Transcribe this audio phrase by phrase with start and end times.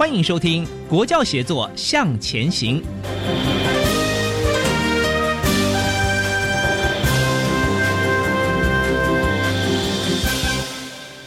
[0.00, 2.80] 欢迎收听《国教协作向前行》。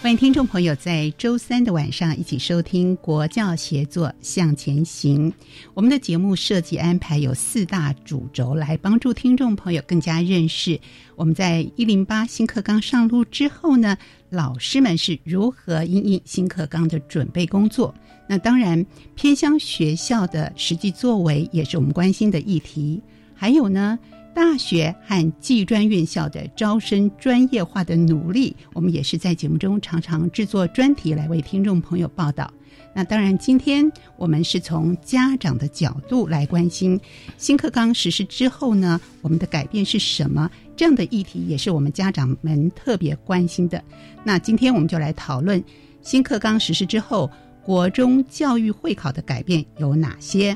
[0.01, 5.31] 欢迎听众朋友在周三的晚上一起收听《国教协作向前行》。
[5.75, 10.79] 我们的节目设计安排有四大主轴，来帮助听众朋友更加认识
[11.15, 13.95] 我们在一零八新课纲上路之后呢，
[14.31, 17.93] 老师们是如何应应新课纲的准备工作。
[18.27, 18.85] 那当然，
[19.15, 23.01] 偏乡学校的实际作为也是我们关心的议题。
[23.33, 23.97] 还有呢。
[24.35, 32.51] 大学和技专院校的招生专业化的努力，我们也是在节目中常常制作专题来为听众朋友报道。
[32.95, 36.99] 那当然，今天我们是从家长的角度来关心
[37.37, 40.49] 新课纲实施之后呢，我们的改变是什么？
[40.75, 43.83] 这样的议题也是我们家长们特别关心的。
[44.23, 45.63] 那今天我们就来讨论
[46.01, 47.29] 新课纲实施之后，
[47.63, 50.55] 国中教育会考的改变有哪些？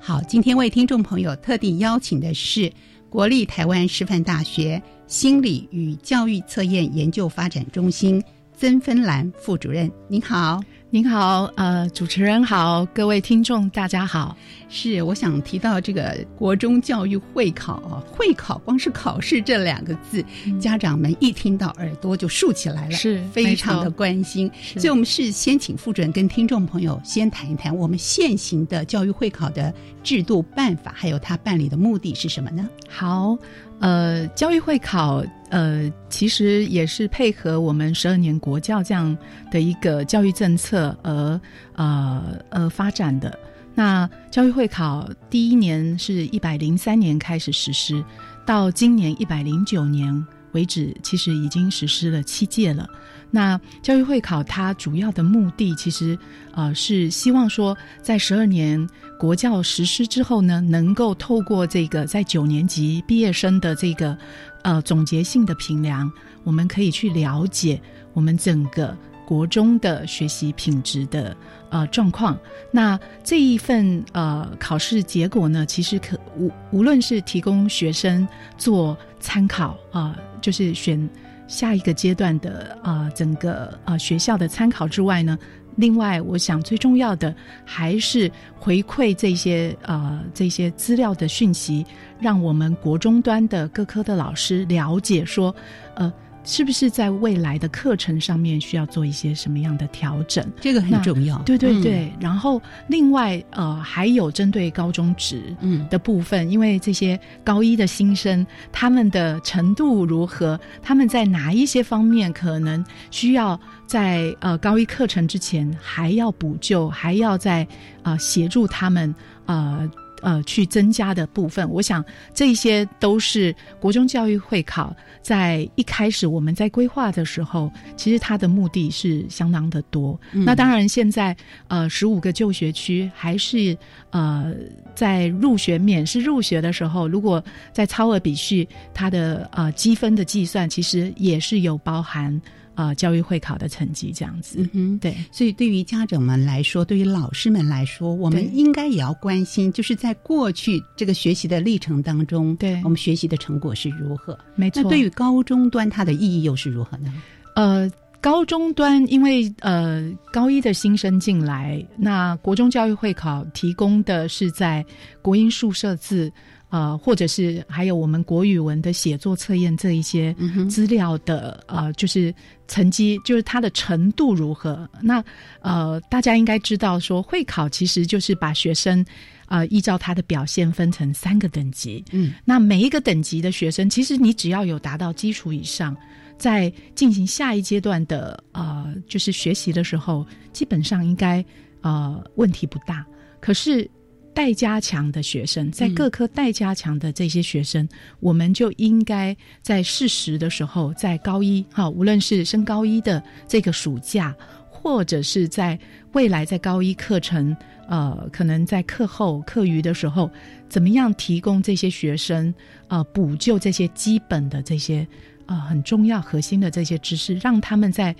[0.00, 2.72] 好，今天为听众朋友特地邀请的是
[3.10, 8.22] 国立台湾师范大学心理与教育测验研究发展中心
[8.56, 9.90] 曾芬兰副主任。
[10.08, 10.60] 您好。
[10.90, 14.36] 您好，呃，主持人好，各位听众大家好。
[14.68, 20.24] 是，我想提到这个国中教育会考啊，会考光是考试这两个字，
[20.60, 24.48] 家长们一听到耳朵就竖起来了，是非常的关心。
[24.78, 32.68] 所以，我们是先请副主任跟听众朋友先谈一谈我们现行的教育会考的制度办法，还有它办理的目的是什么呢？
[32.88, 33.36] 好。
[33.80, 35.22] 呃，教育会考，
[35.54, 39.16] 呃，其实也是配合我们十二年国教这样
[39.52, 41.40] 的一个教育政策而
[41.76, 43.38] 呃呃发展的。
[43.72, 48.04] 那教育会考第一年是一百零三年开始实施，
[48.44, 52.88] 到今年一百零九年为止，其实已经实施了七届了。
[53.30, 56.18] 那教育会考它主要的目的，其实
[56.52, 58.88] 呃是希望说，在十二年
[59.18, 64.16] 国教实施之后呢，能够透过这个在九年级毕业生的这个
[64.64, 66.10] 呃总结性的评量，
[66.42, 67.80] 我们可以去了解
[68.12, 71.36] 我们整个国中的学习品质的
[71.70, 72.36] 呃状况。
[72.72, 78.26] 那这一份呃考试结果呢，其实可无无论是提供学生
[78.58, 81.08] 做参考啊，就是选。
[81.46, 85.38] 下一个阶段的啊，整个啊学校的参考之外呢，
[85.76, 91.84] 另外我想最重要的还是回馈这些呃这些资料的讯息，
[92.20, 95.54] 让我们国中端的各科的老师了解说，
[95.94, 96.12] 呃。
[96.44, 100.46] 是不是在未来的课程上面需要做一些什么样的调整？
[100.60, 101.38] 这个很重要。
[101.38, 102.12] 对对对。
[102.20, 117.66] 然后另外呃还有针对高中职嗯的部分，因为这些高一的新生他们的程度如何，他们在哪一些方面可能需要在呃高一课程之前还要补救，还要在
[118.02, 119.14] 啊协助他们
[119.46, 119.80] 啊。
[120.24, 130.18] 呃，去增加的部分，我想这些都是国中教育会考在一开始我们在规划的时候，其实它的目的是相当的多。
[130.32, 131.36] 那当然，现在
[131.68, 133.76] 呃十五个就学区还是
[134.10, 134.54] 呃
[134.94, 142.40] 在入学免试入学的时候，如果在超额比序，它的呃积分的计算其实也是有包含。
[142.74, 154.38] 啊，教育会考的成绩这样子，嗯，对，所以对于家长们来说，对于老师们来说，我们应该也要关心，就是在过去这个学习的历程当中，对我们学习的成果是如何？
[154.54, 154.82] 没错。
[154.82, 157.12] 那对于高中端，它的意义又是如何呢？
[157.54, 157.90] 呃。
[158.20, 164.82] 高中端因为呃高一的新生进来，那国中教育会考提供的是在
[165.20, 166.32] 国音数设字。
[166.74, 170.34] 呃，或者是还有我们国语文的写作测验这一些
[170.68, 172.34] 资料的呃，就是
[172.66, 174.90] 成绩，就是它的程度如何？
[175.00, 175.22] 那
[175.60, 179.06] 呃，大家应该知道说，会考其实就是把学生
[179.46, 182.04] 呃依照他的表现分成三个等级。
[182.10, 185.96] 嗯，那每一个等级的学生，其实你只要有达到基础以上，
[186.36, 191.44] 在进行下一阶段的呃，就是学习的时候，基本上应该
[191.82, 193.06] 呃问题不大。
[193.38, 193.88] 可是。
[194.34, 197.88] 待加强的学生，在各科待加强的这些学生，
[198.18, 204.34] 我们就应该在适时的时候，在高一哈，无论是升高一的这个暑假，
[204.68, 205.78] 或者是在
[206.12, 207.56] 未来在高一课程，
[207.88, 210.28] 呃，可能在课后课余的时候，
[210.68, 212.52] 怎么样提供这些学生，
[212.88, 215.06] 呃，补救这些基本的这些，
[215.46, 218.14] 呃，很重要核心的这些知识，让他们在。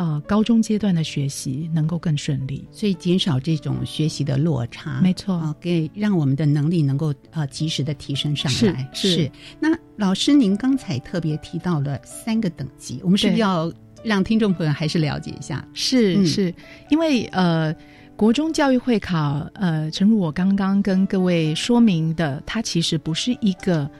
[0.00, 8.88] 呃，高中阶段的学习能够更顺利，所以减少这种学习的落差，没错，给让我们的能力能够呃及时的提升上来。
[8.94, 9.30] 是，
[9.60, 13.70] 那老师您刚才特别提到了三个等级，我们是不是要
[14.02, 15.62] 让听众朋友还是了解一下？
[15.74, 16.54] 是，是。
[16.88, 17.76] 因为呃，
[18.16, 23.90] 国中教育会考，呃，正如我刚刚跟各位说明的，它其实不是一个。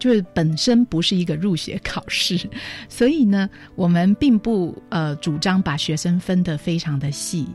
[0.00, 2.36] 就是本身不是一个入学考试，
[2.90, 7.46] 所以呢，我们并不呃主张把学生分得非常的细。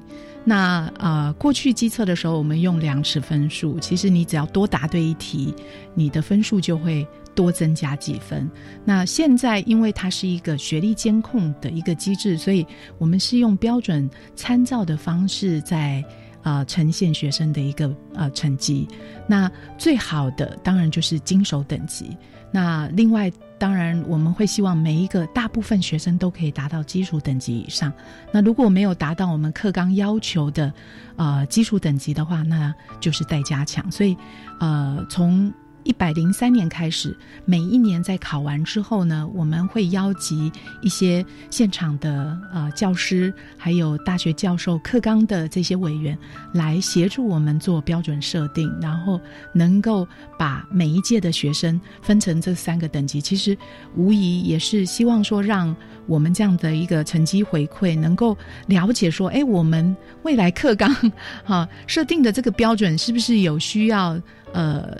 [0.47, 5.51] 那呃，过去机测的时候，我们用两尺分数，其实你只要多答对一题，
[5.95, 8.47] 你的分数就会多增加几分。
[8.85, 12.63] 那现在因为它是一个学历监控的一个机制，所以
[12.99, 16.03] 我们是用标准参照的方式在
[16.43, 18.87] 呃呈现学生的一个呃成绩。
[19.27, 22.15] 那最好的当然就是金手等级。
[22.55, 27.91] 那另外，当然我们会希望每一个大部分学生都可以达到基础等级以上。
[28.31, 30.71] 那如果没有达到我们课纲要求的，
[31.17, 33.91] 呃，基础等级的话，那就是待加强。
[33.91, 34.15] 所以，
[34.61, 35.53] 呃，从
[35.85, 37.15] 一百零三年开始，
[37.45, 40.51] 每一年在考完之后呢，我们会邀集
[40.81, 46.17] 一些现场的呃教师，还有大学教授、课纲的这些委员
[46.51, 49.21] 来协助我们做标准设定，然后
[49.53, 50.07] 能够
[50.39, 53.21] 把每一届的学生分成这三个等级。
[53.21, 53.55] 其实
[53.95, 55.73] 无疑也是希望说，让
[56.07, 58.35] 我们这样的一个成绩回馈能够
[58.65, 60.91] 了解说，哎，我们未来课纲
[61.45, 64.19] 哈设定的这个标准是不是有需要
[64.51, 64.97] 呃。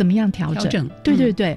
[0.00, 0.88] 怎么样调整？
[1.04, 1.54] 对对对，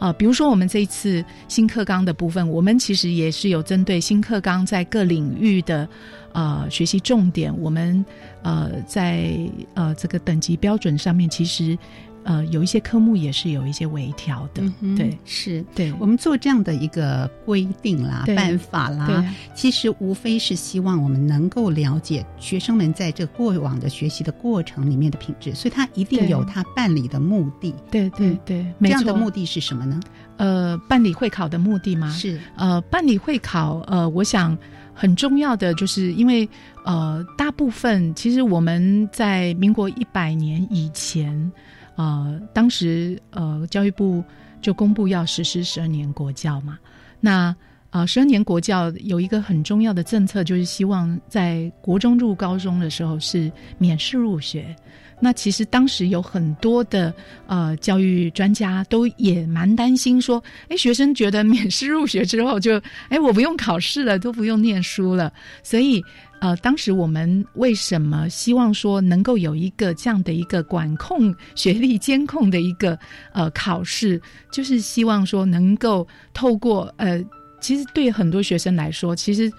[0.00, 5.88] 啊，比如说我们这一次新课纲的部分，我们其实也是有针对新课纲在各领域的
[6.32, 8.04] 呃学习重点，我们
[8.42, 9.38] 呃在
[9.74, 11.78] 呃这个等级标准上面，其实。
[12.24, 14.62] 呃，有一些科目也是有一些微调的，
[14.96, 19.22] 对，是，对，我们做这样的一个规定啦、办法啦，
[19.54, 30.00] 其实无非是希望我们能够了解学生们在这过往的学习的过程里面的品质，所以他一定有他办理的目的，对对对，这样的目的是什么呢？
[30.38, 32.10] 呃，办理会考的目的吗？
[32.10, 34.56] 是，呃，办理会考，呃，我想
[34.94, 36.48] 很重要的就是因为
[36.86, 41.52] 呃，大部分其实我们在民国一百年以前。
[41.96, 44.22] 呃，当时呃，教育部
[44.60, 46.78] 就公布要实施十二年国教嘛。
[47.20, 47.54] 那
[47.90, 54.74] 呃，十二年国教有一个很重要的政策，就是希望在国中入高中的时候是免试入学。
[55.20, 57.14] 那其实当时有很多的
[57.46, 65.32] 呃教育专家都也蛮担心，说，哎，学生觉得免试入学之后就，哎，我不用考试了，都不用念书了，
[65.62, 66.02] 所以。
[66.44, 72.98] 呃，当时我们为什么希望说能够有一个这样的一个管控学历监控的一个
[73.32, 74.20] 呃考试，
[74.52, 77.24] 就是希望说能够透过呃，
[77.62, 79.50] 其实对很多学生来说，其实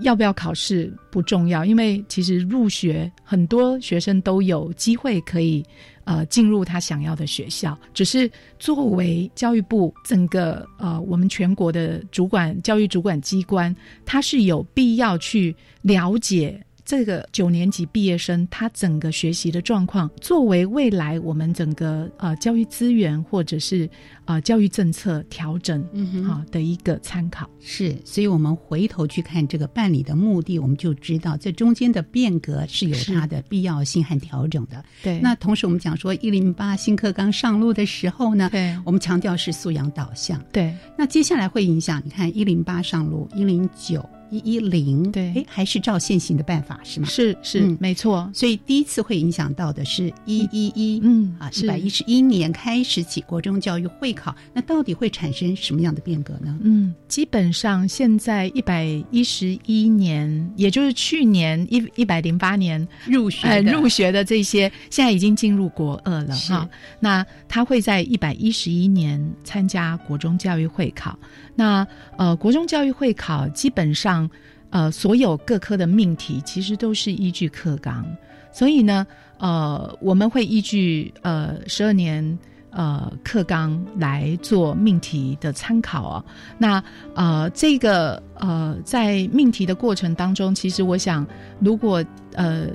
[0.00, 5.64] 要不要考试不重要，因为其实入学很多学生都有机会可以。
[6.08, 16.58] 呃，进入他想要的学校，只是作为教育部整个呃，我们全国的主管教育主管机关，他是有必要去了解。
[16.88, 23.86] 这个九年级毕业生他整个学习的状况，作为未来我们整个呃教育资源或者是
[24.24, 25.82] 呃教育政策调整
[26.26, 34.82] 啊的一个参考是，所以我们回头去看这个办理的目的，我们就知道这中间的变革是有它的必要性和调整的。
[35.02, 40.42] 对，那同时我们讲说一零八新课纲上路的时候呢，对，我们强调是素养导向。
[40.50, 44.02] 对，那接下来会影响，你看一零八上路，一零九。
[44.30, 47.06] 一一零，对哎，还是照现行的办法是吗？
[47.08, 56.58] 是是、嗯没错，所以第一次会影响到的是一一一，嗯啊，是一百一十一年开始起国中教育会考，那到底会产生什么样的变革呢？
[56.62, 66.68] 嗯，基本上现在一百一十一年，也就是去年一一百零八年入学呃入学的这些，现在已经进入国二了是哈。
[67.00, 71.18] 那他会在一百一十一年参加国中教育会考。
[71.58, 71.84] 那
[72.16, 74.30] 呃，国中教育会考基本上
[74.70, 78.06] 呃所有各科的命题其实都是依据课纲，
[78.52, 79.04] 所以呢
[79.38, 82.38] 呃我们会依据呃十二年。
[82.70, 86.24] 呃，课纲来做命题的参考啊。
[86.58, 86.84] 那
[87.14, 91.26] 呃，这个呃，在命题的过程当中，其实我想，
[91.60, 92.68] 如果呃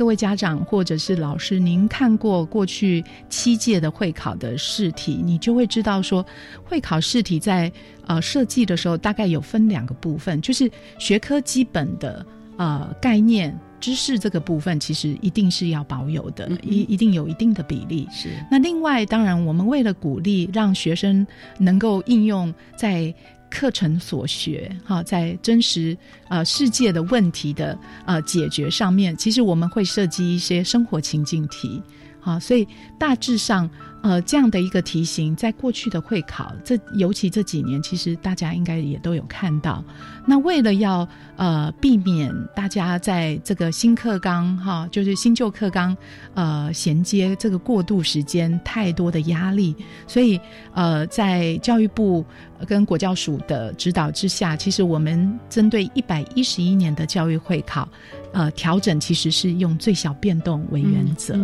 [0.00, 6.24] 各位家长或者是老师，您看过过去七届的会考的试题，你就会知道说，
[6.64, 7.70] 会考试题在
[8.06, 12.24] 呃设计的时候，大概有分两个部分，就是学科基本的
[12.56, 13.54] 呃概念。
[13.78, 18.06] 知识这个部分其实一定是要保有的，一一定有一定的比例。
[18.10, 21.26] 是那另外，当然，我们为了鼓励让学生
[21.58, 23.14] 能够应用在
[23.50, 25.96] 课程所学，哈，在真实
[26.28, 27.76] 呃世界的问题的
[28.06, 31.82] 呃解决上面，其实我们会设计一些生活情境题，
[32.20, 32.66] 好，所以
[32.98, 33.68] 大致上
[34.02, 39.84] 呃这样的一个题型，在过去的会考，这尤其这几年，其实大家应该也都有看到。
[40.26, 45.96] 那为了要呃避免大家在这个新课纲哈，就是新旧课纲
[46.34, 49.74] 呃衔接这个过渡时间太多的压力，
[50.06, 50.40] 所以
[50.72, 52.24] 呃在教育部
[52.66, 57.88] 跟国教署的指导之下，其实我们针对一百一十一年的教育会考，
[58.32, 61.38] 呃调整其实是用最小变动为原则。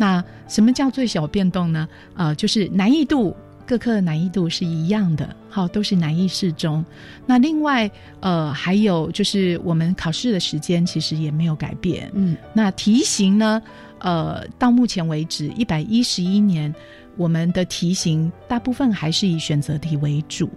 [0.00, 1.86] 那什么叫最小变动呢？
[2.14, 6.82] 呃，就是难易度各科的难易度是一样的，好，都是难易适中。
[7.26, 7.88] 那另外，
[8.20, 12.10] 呃，还有就是我们考试的时间其实也没有改变。
[12.14, 13.60] 嗯那题型呢？
[13.98, 16.74] 呃，到目前为止，一百一十一年，
[17.18, 20.48] 我们的题型大部分还是以选择题为主。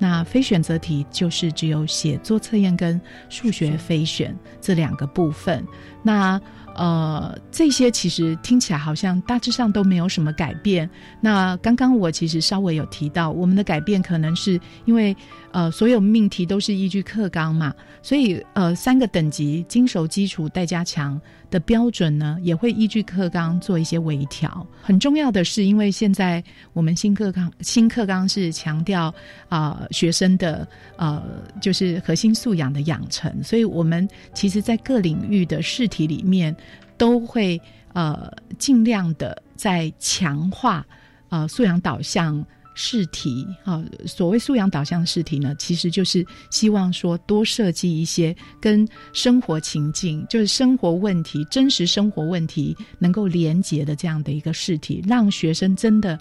[0.00, 5.64] 那非选择题就是只有写作测验跟数学非选这两个部分。
[6.02, 6.40] 那
[6.78, 10.88] 呃，这些其实听起来好像大致上都没有什么改变。
[11.20, 15.14] 那刚刚我其实稍微有提到，我们的改变可能是因为
[15.50, 21.20] 呃，所有命题都是依据课纲嘛，所以呃，三个等级精熟、基础、待加强
[21.50, 24.66] 的标准呢，也会依据课纲做一些微调。
[24.82, 29.14] 很重要的是，因为现在我们新课纲新课纲是强调
[29.48, 31.22] 啊、学生的呃
[31.60, 36.54] 就是核心素养的养成，所以我们其实在各领域的试题里面
[36.96, 37.60] 都会
[37.92, 40.86] 呃尽量的在强化
[41.28, 42.44] 呃素养导向。
[42.80, 56.16] 试题啊，所谓素养导向试题呢，其实就是希望说多设计一些跟生活情境，就是生活问题、真实生活问题能够连结的这样的一个试题，让学生真的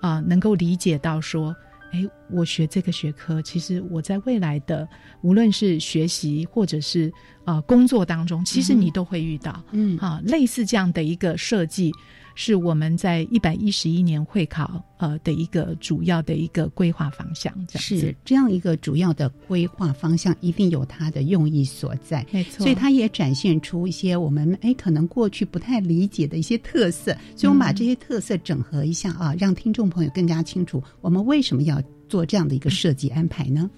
[0.00, 1.54] 啊、能够理解到说，
[1.92, 4.88] 哎，我学这个学科，其实我在未来的
[5.22, 7.10] 无论是学习或者是
[7.44, 9.62] 呃工作当中，其实你都会遇到。
[9.70, 11.92] 嗯啊，类似这样的一个设计，
[12.34, 22.26] 是我们在一百一十一年会考呃的一个主要的一个规划方向，这样子是这样一个主要的规划方向，一定有它的用意所在。
[22.30, 33.70] 没错，所以它也展现出一些我们哎可能过去不太理解的一些特色，所以我们把这些特色整合一下啊，让听众朋友更加清楚我们为什么要做这样的一个设计安排呢？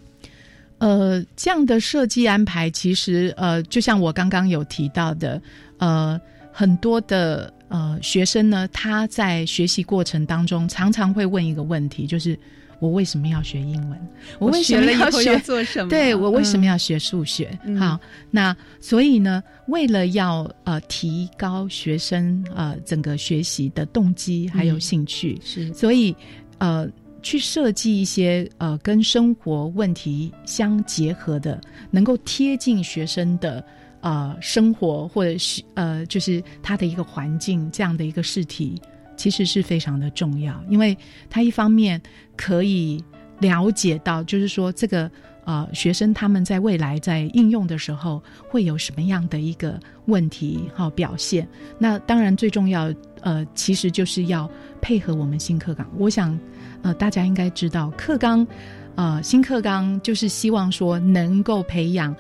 [0.78, 5.40] 呃，这样的设计安排，其实呃，就像我刚刚有提到的，
[5.78, 6.20] 呃，
[6.58, 12.38] 很多的呃学生呢，他在学习过程当中，常常会问一个问题，就是
[12.78, 14.08] 我为什么要学英文？
[14.38, 15.38] 我为什么要学？
[15.40, 17.58] 做什么对我为什么要学数学？
[17.66, 26.16] 嗯好，那所以呢，为了要呃提高学生呃整个学习的动机还有兴趣，是所以
[26.56, 26.88] 呃，
[27.20, 31.60] 去设计一些呃跟生活问题相结合的，
[31.90, 33.62] 能够贴近学生的
[34.00, 38.81] 呃生活或者是呃就是他的一个环境这样的一个试题，
[39.17, 40.97] 其实是非常的重要，因为
[41.31, 42.00] 它一方面
[42.37, 43.03] 可以
[43.38, 45.11] 了解到，就是说这个。
[45.47, 51.49] 呃，学生他们在未来在应用的时候会有什么样的一个问题哈、表现？
[51.79, 54.50] 那当然最重要，呃，其实就是要
[54.81, 55.88] 配合我们新课纲。
[55.99, 56.37] 我想，
[56.83, 58.45] 呃，大家应该知道，课纲，
[58.97, 62.12] 呃，新课纲就是希望说能够培养，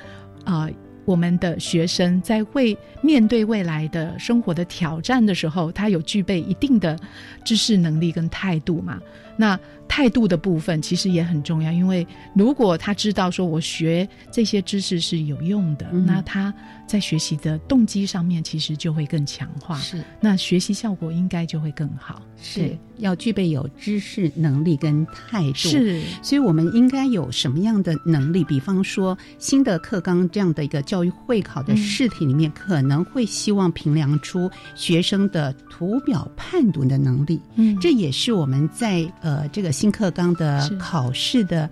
[0.44, 0.70] 呃，
[1.06, 6.98] 我们的学生在未面对未来的生活的挑战的时候，他有具备一定的
[7.44, 9.00] 知识能力跟态度嘛。
[9.36, 16.52] 那态度的部分其实也很重要，因为如果他知道说我学这些知识是有用的，嗯那他
[16.86, 22.22] 在学习的动机上面其实就会更强化，是那学习效果应该就会更好。
[22.38, 25.54] 是要具备有知识能力跟态度。
[25.54, 28.44] 是，所以我们应该有什么样的能力？
[28.44, 37.40] 比方说，新的课纲这样的一个教育会考的试题里面，可能会希望评量出学生的图表判读的能力。
[37.54, 41.68] 嗯，这也是我们在呃这个新课纲的考试的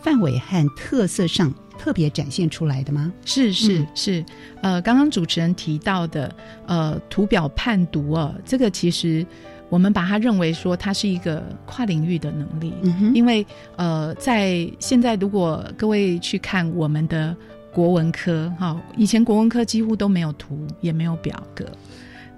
[0.00, 3.12] 范围和特色上特别展现出来的吗？
[3.24, 4.24] 是是嗯是，
[4.62, 6.32] 呃，刚刚主持人提到的，
[6.66, 9.26] 呃，图表判读哦，这个其实
[9.68, 13.44] 我们把它认为说它是一个跨领域的能力，嗯，因为
[13.74, 17.34] 呃，在现在如果各位去看我们的
[17.72, 21.66] 国文科，哈、以前国文科几乎都没有图，也没有表格。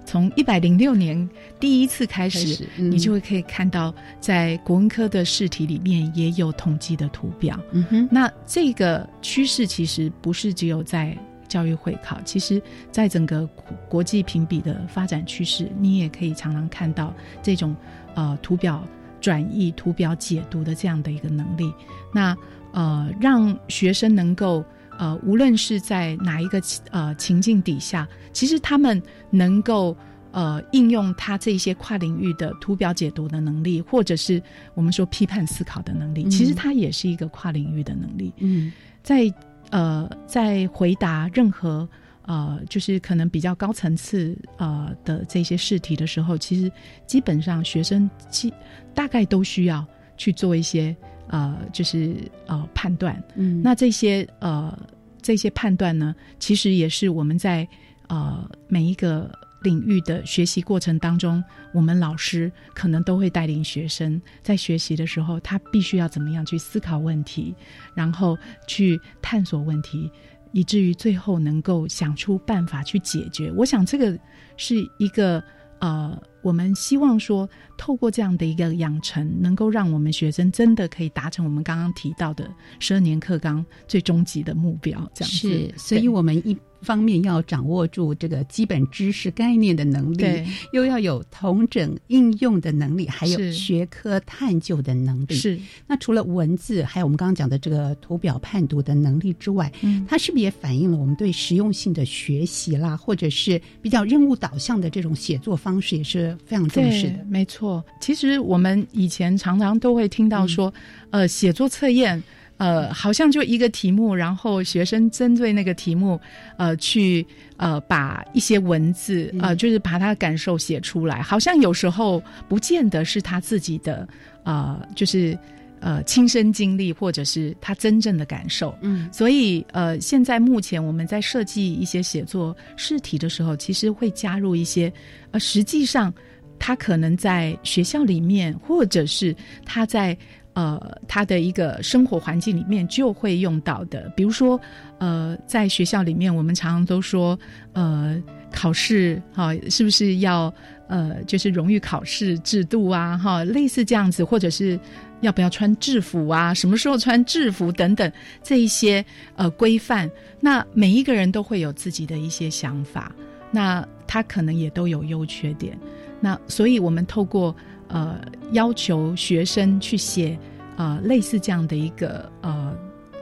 [0.05, 7.59] 从一百零六年第一次开始，开始嗯你就会可以看到，在国文科的试题里面也有统计的图表。
[7.71, 17.75] 嗯哼，那这个趋势其实不是只有在教育会考，其实在整个国国际评比的发展趋势，你也可以常常看到这种
[18.13, 18.87] 呃图表
[19.19, 21.71] 转译、图表解读的这样的一个能力。
[22.13, 22.35] 那
[22.73, 24.63] 呃，让学生能够
[24.97, 26.61] 呃，无论是在哪一个
[26.91, 29.95] 呃情境底下，其实他们能够。
[30.31, 38.33] 呃，应用他这些跨领域的图表解读的能力，或者是我们说批判思考的能力，嗯其实它也是一个跨领域的能力。
[38.39, 38.69] 嗯
[39.01, 39.33] 在
[39.69, 41.87] 呃，在回答任何
[42.23, 46.69] 呃，就是可能比较高层次呃的这些试题的时候，其实
[47.07, 48.53] 基本上学生基
[48.93, 49.87] 大概都需要
[50.17, 50.93] 去做一些
[51.27, 52.15] 呃，就是
[52.47, 53.21] 呃判断。
[53.35, 54.77] 嗯，那这些呃
[55.21, 57.67] 这些判断呢，其实也是我们在
[58.07, 67.55] 呃每一个领域的学习过程当中，我们老师可能都会带领学生在学习的时候，他必须要怎么样去思考问题，
[67.95, 70.11] 然后去探索问题，
[70.51, 73.51] 以至于最后能够想出办法去解决。
[73.53, 74.15] 我想这个
[74.55, 75.43] 是一个
[75.85, 82.49] 呃，我们希望说，透过这样的一个养成，能够让我们学生真的可以达成我们刚刚提到的
[82.79, 84.99] 十二年课纲最终极的目标。
[85.13, 95.33] 这样子是，所以我们一方面要掌握住这个基本知识概念的能力，对又要有同整应用的能力，还有学科探究的能力。
[95.33, 107.25] 是那除了文字，还有我们刚刚讲的这个图表判读的能力之外，嗯它是不是也反映了我们对实用性的学习啦，或者是比较任务导向的这种写作方式，也是非常重视的，？
[107.27, 107.83] 没错。
[107.99, 110.71] 其实我们以前常常都会听到说，
[111.09, 112.21] 嗯呃，写作测验。
[112.57, 116.19] 呃，好像就一个题目，然后学生针对那个题目，
[116.57, 117.25] 呃，去
[117.57, 121.21] 呃把一些文字，呃，嗯就是把他的感受写出来。
[121.21, 124.07] 好像有时候不见得是他自己的，
[124.43, 125.37] 呃，就是
[125.81, 128.73] 呃亲身经历，或者是他真正的感受。
[128.81, 134.91] 嗯所以，呃，现在目前我们在设计一些写作试题的时候，其实会加入一些，
[135.31, 136.13] 呃，实际上
[136.57, 140.17] 他可能在学校里面，或者是他在
[140.55, 144.59] 呃他的一个生活环境里面就会用到的，比如说，
[144.97, 147.37] 呃，在学校里面，我们常常都说，
[147.73, 148.19] 呃，
[148.51, 150.51] 考试哈、是不是要
[150.87, 154.79] 呃，就是荣誉考试制度啊，哈，类似这样子，或者是
[155.21, 159.03] 要不要穿制服啊，什么时候穿制服等等这一些
[159.35, 163.13] 呃规范，那每一个人都会有自己的一些想法，
[163.51, 165.77] 那他可能也都有优缺点，
[166.21, 167.53] 那所以我们透过
[167.95, 168.19] 呃
[168.51, 170.37] 要求学生去写
[170.75, 172.77] 呃类似这样的一个呃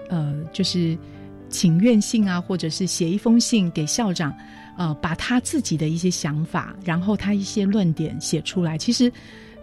[0.09, 0.97] 呃就是
[1.49, 4.33] 请愿信啊，或者是写一封信给校长。
[4.75, 9.11] 呃，把他自己的一些想法，然后他一些论点写出来，其实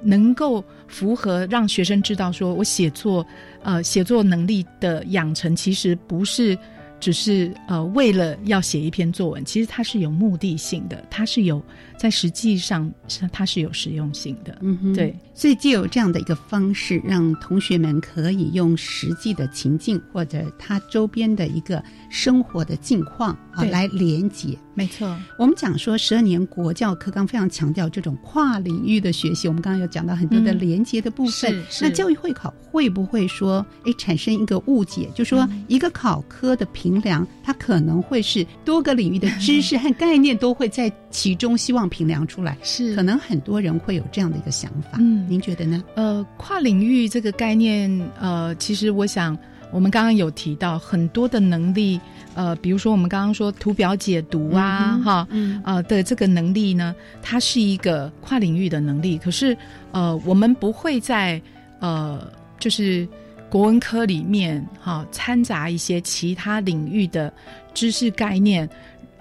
[0.05, 3.27] 能够符合让学生知道，说我写作，
[3.65, 6.57] 呃，写作能力的养成，其实不是
[7.01, 11.63] 只是呃为了要写一篇作文，其实它是有目的性的，它是有
[11.99, 12.93] 在实际上
[13.33, 14.57] 它是有实用性的。
[14.61, 24.55] 嗯哼，对，所以借有这样的一个方式，让同学们可以用实际的情境或者他周边的一个生活的境况啊来连接。
[24.75, 31.65] 没错，我们讲说十二年国教课纲非常强调这种跨领域的学习，我们刚刚有讲到很多的嗯连接的部分。
[31.81, 42.57] 那教育会考会不会说，哎，产生一个误解，就说嗯一个考科的评量，它可能会是多个领域的知识和概念都会在其中，希望评量出来。
[42.63, 45.83] 是可能很多人会有这样的一个想法，嗯您觉得呢？
[45.95, 49.37] 呃，跨领域这个概念，呃，其实我想，
[49.73, 52.01] 我们刚刚有提到很多的能力，
[52.35, 59.19] 呃，比如说我们刚刚说图表解读啊，嗯哈，嗯呃的这个能力呢，它是一个跨领域的能力。
[59.19, 59.57] 可是，
[59.93, 61.41] 呃，我们不会在
[61.81, 63.07] 呃，就是
[63.49, 67.33] 国文科里面哈掺杂一些其他领域的
[67.75, 68.69] 知识概念，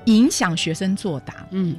[0.06, 1.76] 影响学生作答，嗯，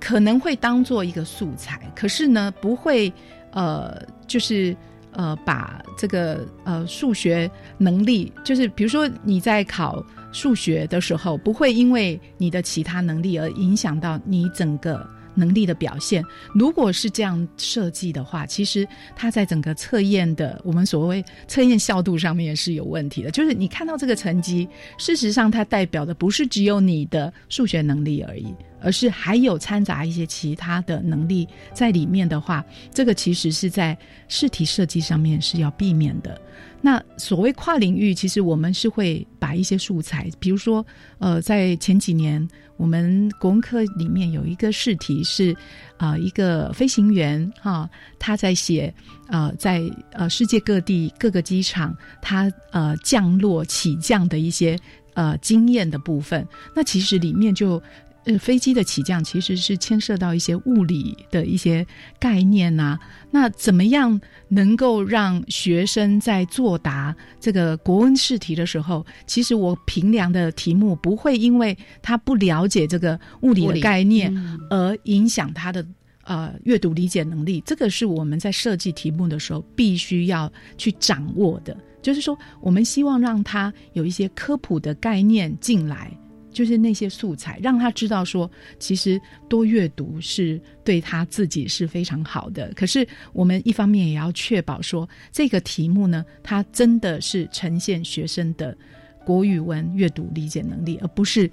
[0.00, 3.12] 可能会当做一个素材，可是呢，不会
[3.52, 4.76] 呃，就是
[5.12, 15.08] 呃，把这个呃数学能力，就是比如说你在考数学的时候，不会因为你的其他能力而影响到你整个。
[15.34, 23.30] 能力的表现，如果是这样设计的话，其实它在整个测验的我们所谓测验效度上面是有问题的。
[23.30, 24.68] 就是你看到这个成绩，
[24.98, 33.96] 事实上它代表的不是只有你的数学能力而已，而是还有掺杂一些其他的能力在里面的话，这个其实是在
[34.28, 36.40] 试题设计上面是要避免的。
[36.84, 40.84] 那所谓跨领域，其实我们是会把一些素材，比如说，
[41.18, 45.56] 呃，在前几年，我们国文科里面有一个试题是，
[45.96, 48.94] 啊，一个飞行员哈，他在写，
[49.28, 49.80] 呃，在
[50.12, 54.78] 呃世界各地各个机场，他呃降落起降的一些
[55.14, 57.82] 呃经验的部分，那其实里面就。
[58.24, 61.86] 呃，飞机的起降其实是牵涉到一些物理的一些
[62.18, 62.98] 概念呐。
[63.30, 74.34] 那怎么样能够让学生在作答这个国文试题的时候，其实我评量的题目不会因为他不了解这个物理的概念
[74.70, 75.84] 而影响他的
[76.22, 77.62] 呃阅读理解能力。
[77.66, 81.76] 这个是我们在设计题目的时候必须要去掌握的。
[82.00, 86.10] 就是说，我们希望让他有一些科普的概念进来。
[86.54, 92.72] 就是那些素材，让他知道说，其实多阅读是对他自己是非常好的。
[92.74, 98.74] 可是我们一方面也要确保说，这个题目呢，它真的是呈现学生的
[99.26, 101.50] 国语文阅读理解能力，而不是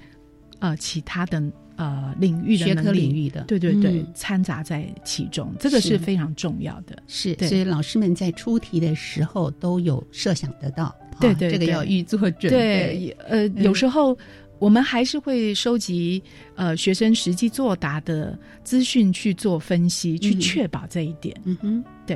[0.60, 1.42] 呃其他的
[1.78, 3.42] 呃领域的学科领域的。
[3.46, 7.02] 对对对，掺杂在其中，这个是非常重要的。
[7.08, 13.16] 是，所以老师们在出题的时候都有设想得到，对对，这个要预做准备。
[13.28, 14.16] 呃，有时候。
[14.62, 16.21] 我们还是会收集
[16.54, 21.36] 呃学生实际作答的资讯去做分析，去确保这一点。
[21.45, 22.15] 嗯哼，对，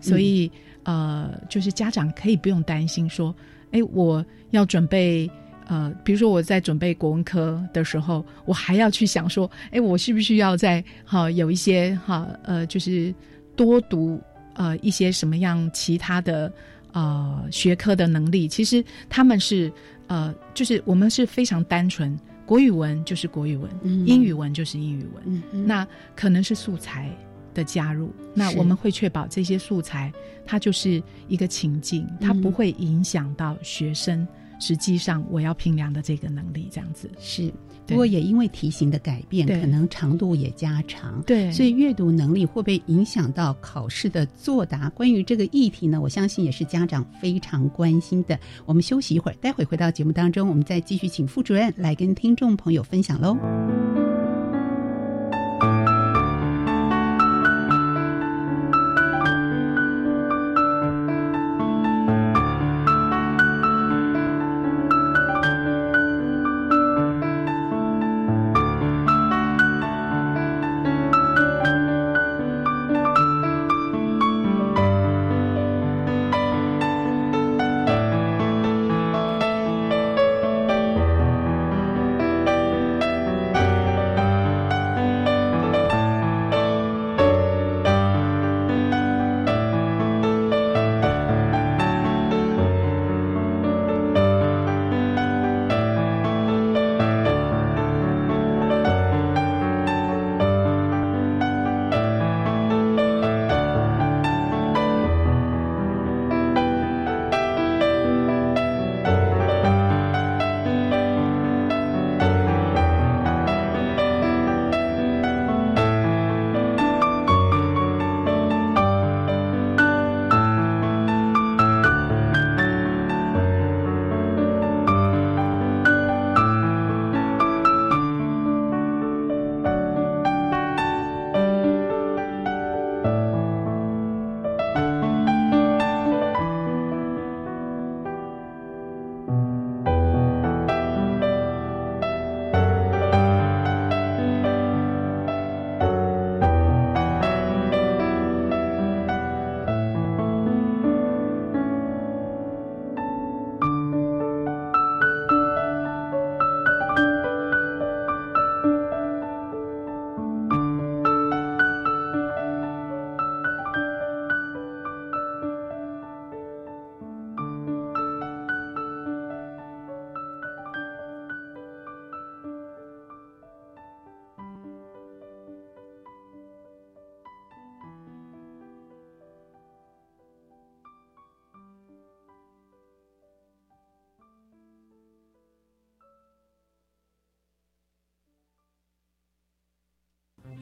[0.00, 0.50] 所以
[0.84, 3.34] 呃，就是家长可以不用担心说，
[3.72, 5.30] 哎，我要准备
[5.66, 13.14] 呃，比如说我在准备国文科的时候，我还要去想说，哎，我需不需要在哈有一些哈呃，就是
[13.54, 14.18] 多读
[14.54, 16.50] 呃一些什么样其他的
[16.92, 18.46] 呃学科的能力？
[18.46, 19.72] 其实他们是。
[20.08, 23.70] 呃，就是我们是非常单纯，国语文就是国语文，
[24.04, 27.10] 英语文就是英语文，那可能是素材
[27.54, 30.12] 的加入，那我们会确保这些素材
[30.44, 34.28] 它就是一个情境，它不会影响到学生
[34.62, 37.52] 实际上我要评量的这个能力，这样子是。
[37.84, 44.88] 不过也因为题型的改变，可能长度也加长，对，所以阅读能力会不会影响到考试的作答？
[44.90, 48.38] 关于这个议题呢，我相信也是家长非常关心的。
[48.64, 53.36] 我们休息一会儿，待会回到节目当中，我们再继续请副主任来跟听众朋友分享喽。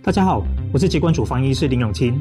[0.02, 2.18] 大家好，我是疾管署防疫医师林永清。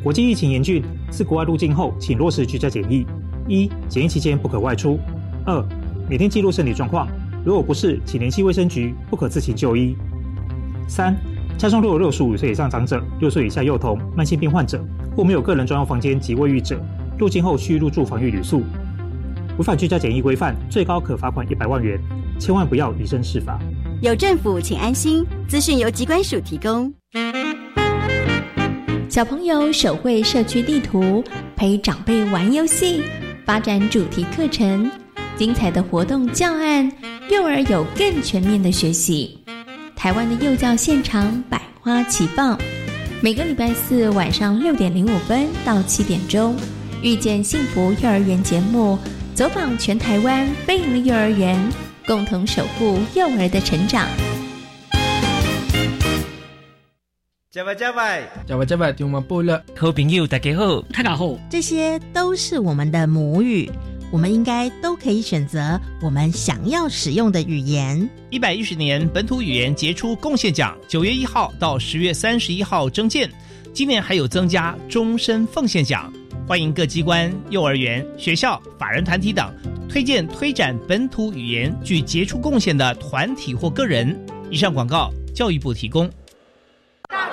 [0.00, 3.04] 国际疫情严峻，自国外入境后，请落实居家检疫。
[3.48, 4.96] 一、检疫期间不可外出；
[5.44, 5.60] 二、
[6.08, 7.08] 每天记录身体状况，
[7.44, 9.96] 如果不是，请联系卫生局，不可自行就医。
[10.86, 11.16] 三、
[11.58, 14.80] 家中若有六十五岁以上长者、六岁以下幼童、慢性病患者
[15.16, 16.80] 或没有个人专用房间及卫浴者，
[17.18, 18.62] 入境后需入住防疫旅宿。
[19.58, 22.00] 违反居家检疫规范，最高可罚款一百万元。
[22.38, 23.58] 千万不要以身试法。
[24.02, 25.24] 有政府，请安心。
[25.48, 26.92] 资讯由机关署提供。
[29.16, 31.24] 小朋友手绘社区地图，
[31.56, 33.02] 陪长辈玩游戏，
[33.46, 34.90] 发展主题课程，
[35.38, 36.92] 精彩的活动教案，
[37.30, 39.38] 幼儿有更全面的学习。
[39.96, 42.58] 台湾的幼教现场百花齐放，
[43.22, 46.54] 每个礼拜四晚上六点零五分到七点钟，
[47.00, 48.98] 遇见幸福幼儿园节目，
[49.34, 51.58] 走访全台湾非营利幼儿园。
[52.06, 54.06] 共同守护幼儿的成长。
[57.56, 59.64] 加拜加拜，加拜加拜，听我播了。
[59.74, 63.70] 好朋友大家好，大家好，这些都是我们的母语，
[64.12, 68.06] 我们应该都可以选择我们想要使用的语言。
[68.28, 73.26] 一百一十年本土语言杰出贡献奖，九月一号到十月三十一号征件，
[73.72, 76.12] 今年还有增加终身奉献奖。
[76.46, 79.50] 欢迎各机关、幼儿园、学校、法人团体等
[79.88, 84.14] 推荐推展本土语言具杰出贡献的团体或个人。
[84.50, 86.06] 以上广告，教育部提供。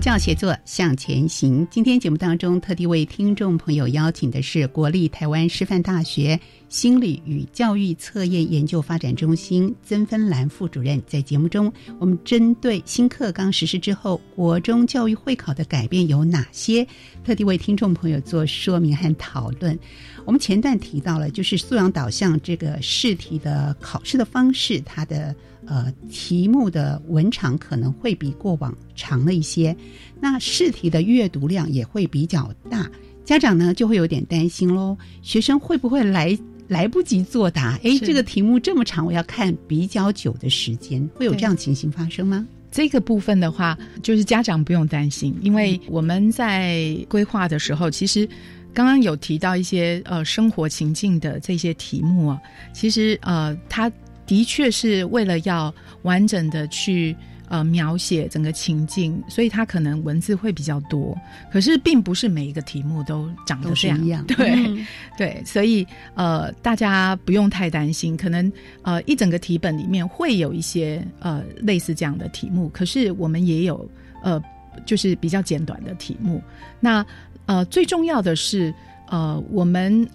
[0.00, 1.66] 教协作向前行。
[1.70, 11.00] 今天节目当中，特地为听众朋友邀请的是国立台湾师范大学心理与教育测验研究发展中心曾芬兰副主任。
[11.06, 16.86] 在节目中，我们针对新课纲实施之后，国中教育会考的改变有哪些，
[17.22, 19.78] 特地为听众朋友做说明和讨论。
[20.24, 25.36] 我们前段提到了，就是素养导向这个试题的考试的方式，它的。
[25.70, 29.74] 呃，题目的文长可能会比过往长了一些，
[30.20, 32.90] 那试题的阅读量也会比较大，
[33.24, 37.78] 家长呢就会有点担心喽，学生会不会来来不及作答？
[37.84, 42.44] 哎，这个题目这么长，我要看比较久的时间，会有这样情形发生吗？
[42.72, 48.28] 这个部分的话，就是家长不用担心，因为我们在规划的时候，其实
[48.74, 52.40] 刚刚有提到一些呃生活情境的这些题目啊，
[52.72, 53.88] 其实呃它。
[54.30, 57.16] 的确是为了要完整的去
[57.48, 61.18] 呃描写整个情境，所以它可能文字会比较多。
[61.52, 64.86] 可是并不是每一个题目都长得这样，对
[65.18, 68.16] 对，所以呃大家不用太担心。
[68.16, 73.90] 可能呃一整个题本里面会有一些呃类似这样的题目，可是我们也有
[74.22, 74.40] 呃
[74.86, 76.40] 就是比较简短的题目。
[76.78, 77.04] 那
[77.46, 78.72] 呃最重要的是
[79.08, 80.08] 呃我们。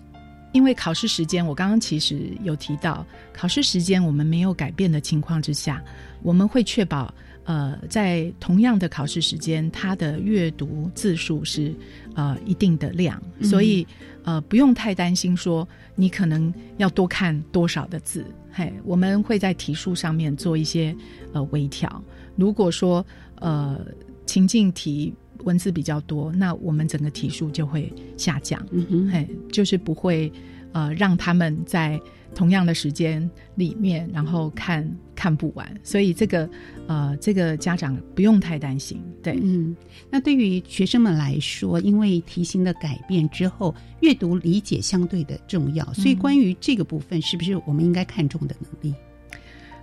[0.55, 5.83] 因为考试时间，我刚刚其实有提到，考试时间我们没有改变的情况之下，
[6.23, 7.13] 我们会确保，
[7.43, 11.75] 呃，在同样的考试时间，它的阅读字数是
[12.15, 13.85] 呃一定的量，所以
[14.23, 20.95] 呃不用太担心说你可能要多看多少的字，嘿，我们会在题数上面做一些
[21.33, 22.01] 呃微调。
[22.37, 23.05] 如果说
[23.41, 23.85] 呃
[24.25, 25.13] 情境题。
[25.45, 28.63] 文字比较多，那我们整个题数就会下降，
[29.11, 30.31] 嘿，就是不会
[30.73, 31.99] 呃让他们在
[32.35, 36.49] 同样的时间里面，然后看看不完，所以这个
[36.87, 39.75] 呃这个家长不用太担心，对，嗯，
[40.09, 48.95] 那对于学生们来说，因为题型的改变之后，阅读理解相对的重要，所以关于这个部分，是不是我们应该看重的能力？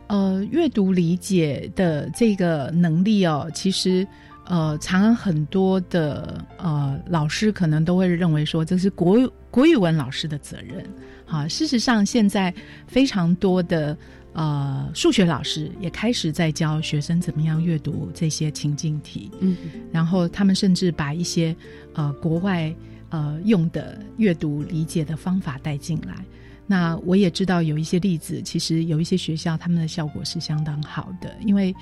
[0.08, 4.06] 呃，阅读理解的这个能力哦，其实。
[4.44, 10.84] 呃，常常很多的呃老师可能都会认为说这是国国语文老师的责任，
[11.26, 12.52] 啊，事实上现在
[12.86, 13.96] 非常多的
[14.32, 19.56] 呃数学老师也开始在教学生怎么样阅读这些情境题，嗯，
[19.92, 21.54] 然后他们甚至把一些
[21.94, 22.74] 呃国外
[23.10, 26.16] 呃用的阅读理解的方法带进来。
[26.66, 31.72] 那我也知道有一些例子，其实有一些学校他们的效果是相当好的，因为。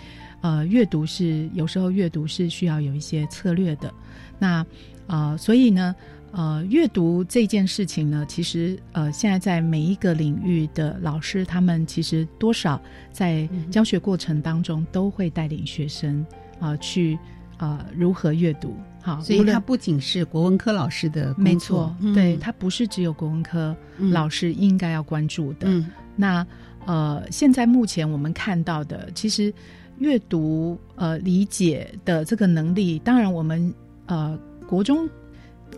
[0.40, 3.92] 呃，阅读是有时候阅读是需要有一些策略的，
[4.38, 4.64] 那
[5.06, 5.94] 呃，所以呢，
[6.32, 12.80] 呃，阅读这件事情呢，其实呃，现在在每一个领域的老师，他们其实多少
[13.12, 16.24] 在教学过程当中都会带领学生
[16.58, 17.18] 啊、去
[17.56, 18.74] 啊、如何阅读。
[19.02, 22.14] 好，所以它不仅是国文科老师的工没错，，嗯。
[22.14, 24.10] 对，它不是只有国文科嗯。
[24.10, 25.66] 老师应该要关注的。
[25.68, 25.86] 嗯。
[26.16, 26.46] 那
[26.86, 29.52] 呃，现在目前我们看到的，其实
[30.00, 33.72] 阅读呃理解的这个能力，当然我们
[34.06, 35.08] 呃国中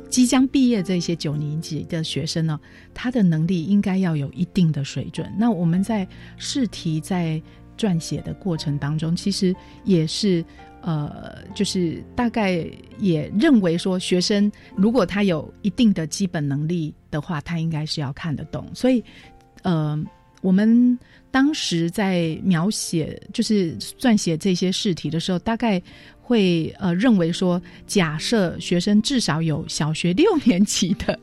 [0.09, 2.59] 即将毕业这些九年级的学生呢，
[2.93, 5.33] 他的能力应该要有一定的水准。
[5.39, 7.41] 那我们在试题在
[7.77, 9.55] 撰写的过程当中，其实
[9.85, 10.45] 也是。
[10.85, 18.69] 呃，就是大概也认为说，学生如果他有一定的基本能力的话，他应该是要看得懂。
[18.75, 19.01] 所以，
[19.63, 19.97] 呃，
[20.41, 20.99] 我们
[21.33, 25.83] 当时在描写就是撰写这些试题的时候，大概
[26.21, 31.19] 会呃认为说，假设学生至少有小学六年级的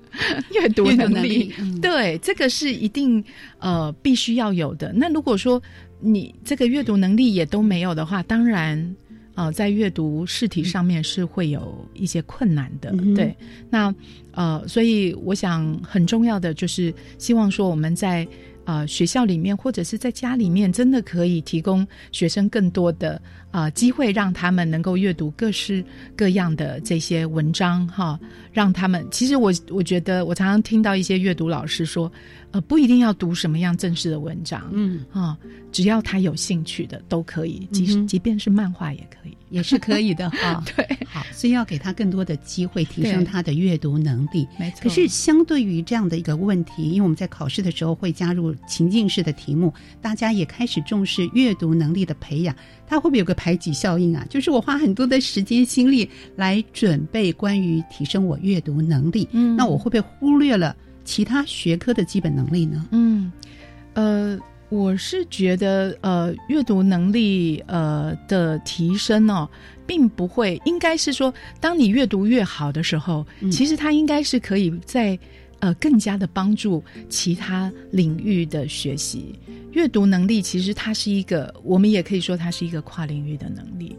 [0.54, 3.24] 阅读能力，能力嗯 对，这个是一定
[3.60, 4.92] 呃必须要有的。
[4.92, 5.62] 那如果说
[6.02, 8.96] 你这个阅读能力也都没有的话，当然。
[9.36, 13.34] 呃，在阅读试题上面是会有一些困难的，嗯对。
[13.70, 13.96] 那
[14.34, 18.28] 呃，所以我想很重要的就是希望说我们在
[18.70, 23.20] 啊学校里面或者是在家里面，真的可以提供学生更多的
[23.52, 25.84] 呃机会，让他们能够阅读各式
[26.16, 28.20] 各样的这些文章哈，
[28.52, 29.06] 让他们。
[29.12, 32.12] 其实我我觉得我常常听到一些阅读老师说，
[32.52, 35.38] 呃，不一定要读什么样正式的文章，嗯啊、
[35.72, 39.36] 只要他有兴趣的都可以，即使、嗯即便是漫画也可以。
[39.50, 40.64] 也是可以的 哈。
[40.76, 44.48] 对，好，所以要给他更多的机会，提升他的阅读能力。
[44.60, 52.56] 没错可是相对于这样的一个问题，因为我们在考试的时候会加入情境式的题目，大家也开始重视阅读能力的培养。
[52.90, 54.26] 它会不会有个排挤效应啊？
[54.30, 60.76] 就是我花很多的时间心力来准备关于提升我阅读能力，嗯那我会不会忽略了
[61.06, 62.88] 其他学科的基本能力呢？
[62.92, 63.32] 嗯，
[63.94, 64.38] 呃，
[64.70, 69.48] 我是觉得，呃，阅读能力呃的提升哦，
[69.86, 75.18] 并不会，应该是说，当你阅读越好的时候，嗯其实它应该是可以在
[75.60, 79.38] 呃更加的帮助其他领域的学习。
[79.74, 83.96] 阅读能力其实它是一个，我们也可以说它是一个跨领域的能力。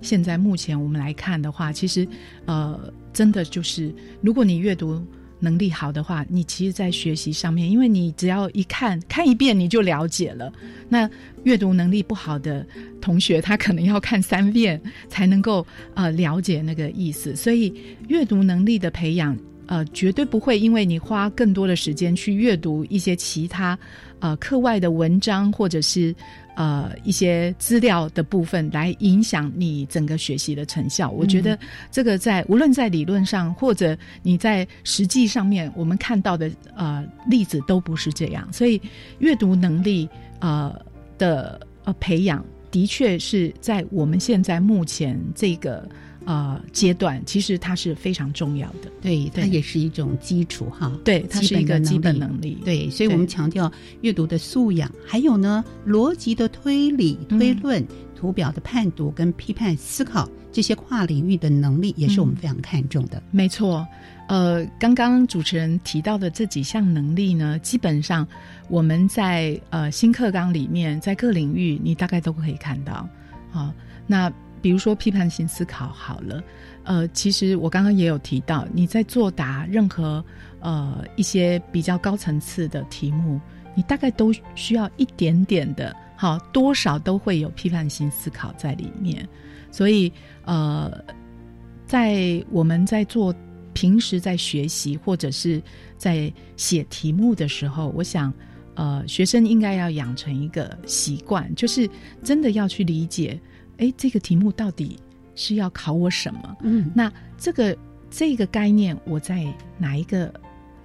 [0.00, 2.06] 现在目前我们来看的话，其实
[2.44, 5.00] 呃，真的就是，如果你阅读
[5.38, 10.52] 能力好的话，你其实，在学习上面，因为你只要一看看一遍，你就了解了。
[10.88, 11.08] 那
[11.44, 12.66] 阅读能力不好的
[13.00, 17.36] 同学，他可能要看三遍才能够呃了解那个意思。
[17.36, 17.72] 所以，
[18.08, 19.38] 阅读能力的培养。
[19.66, 23.78] 呃，绝对不会因为你花更多的时间去阅读一些其他
[24.18, 26.14] 呃课外的文章，或者是
[26.56, 31.10] 呃一些资料的部分来影响你整个学习的成效。
[31.10, 31.58] 我觉得
[31.90, 38.52] 这个在无论在理论上或者你在实际上面，我们看到的呃例子都不是这样。
[38.52, 38.80] 所以
[39.20, 40.08] 阅读能力
[40.40, 40.74] 呃
[41.16, 45.88] 的呃培养，的确是在我们现在目前这个。
[46.24, 50.92] 呃，阶段其实它是非常重要的，对，它也是一种基础哈。
[51.04, 52.58] 对，它是一个基本能力。
[52.64, 53.70] 对，所以我们强调
[54.02, 63.20] 阅读的素养，还有呢，逻辑的推理、推论、图表的判读跟批判思考这些跨领域的能力，也是我们非常看重的。
[63.32, 63.84] 没错，
[64.28, 68.26] 呃，刚刚主持人提到的这几项能力呢，基本上
[68.68, 73.08] 我们在呃新课纲里面，在各领域你大概都可以看到。
[73.50, 73.72] 好，
[74.06, 74.32] 那。
[74.62, 76.42] 比如说批判性思考好了，
[76.84, 80.24] 呃，其实我刚刚也有提到，你在作答任何
[80.60, 83.40] 呃一些比较高层次的题目，
[83.74, 89.28] 你大概都需要一点点的，好，多少都会有批判性思考在里面。
[89.70, 90.10] 所以
[90.44, 90.90] 呃，
[91.84, 93.34] 在我们在做
[93.74, 95.60] 平时在学习或者是
[95.98, 98.32] 在写题目的时候，我想。
[98.74, 101.86] 呃，学生应该要养成一个习惯，就是
[102.22, 103.38] 真的要去理解，
[103.78, 104.98] 哎，这个题目到底
[105.34, 106.56] 是要考我什么？
[106.62, 107.76] 嗯，那这个
[108.10, 109.46] 这个概念我在
[109.78, 110.32] 哪一个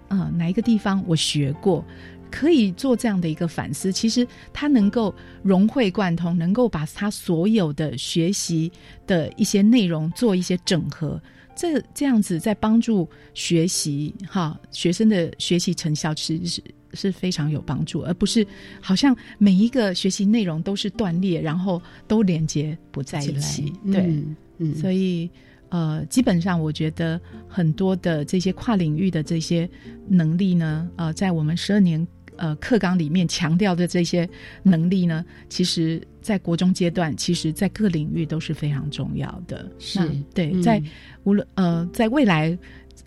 [0.08, 1.86] 呃哪一个地方我学过，
[2.32, 3.92] 可以做这样的一个反思。
[3.92, 5.14] 其实他能够
[5.44, 8.72] 融会贯通，能够把他所有的学习
[9.06, 11.22] 的一些内容做一些整合。
[11.56, 16.64] 这这样子在帮助学习哈学生的学习成效，其实是。
[16.94, 18.46] 是非常有帮助，而不是
[18.82, 23.74] 好像每一个学习内容都是断裂，然后都连接不在一起。
[23.92, 25.30] 对，嗯，嗯所以
[25.70, 29.70] 呃，基本上我觉得很多的这些跨领域的这些
[30.08, 32.06] 能力呢，呃，在我们十二年
[32.38, 34.28] 呃课纲里面强调的这些
[34.64, 39.70] 能力呢，其实在国中阶段，其实在各领域都是非常重要的。
[39.78, 40.82] 是那对，嗯在
[41.24, 42.58] 无论呃，在未来。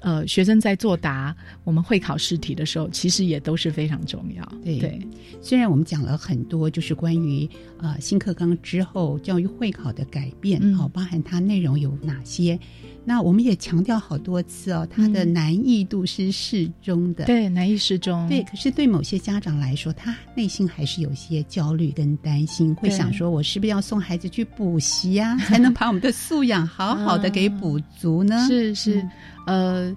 [0.01, 1.34] 呃，学生在作答
[1.64, 4.53] 我们会考试题的时候，其实也都是非常重要。
[4.64, 5.01] 对，
[5.40, 7.48] 虽然我们讲了很多，就是关于
[7.78, 12.59] 呃新课纲之后教育会考的改变，哦，包含它内容有哪些。
[13.03, 18.28] 那我们也强调好多次哦，它的难易度是适中的，对，难易适中。
[18.28, 28.46] 对，可是对某些家长来说，他内心还是有些焦虑跟担心，会想说，我是不是要送孩子去补习呀，才能把我们的素养好好的 给补足呢？
[28.46, 29.05] 是是，
[29.51, 29.96] 呃，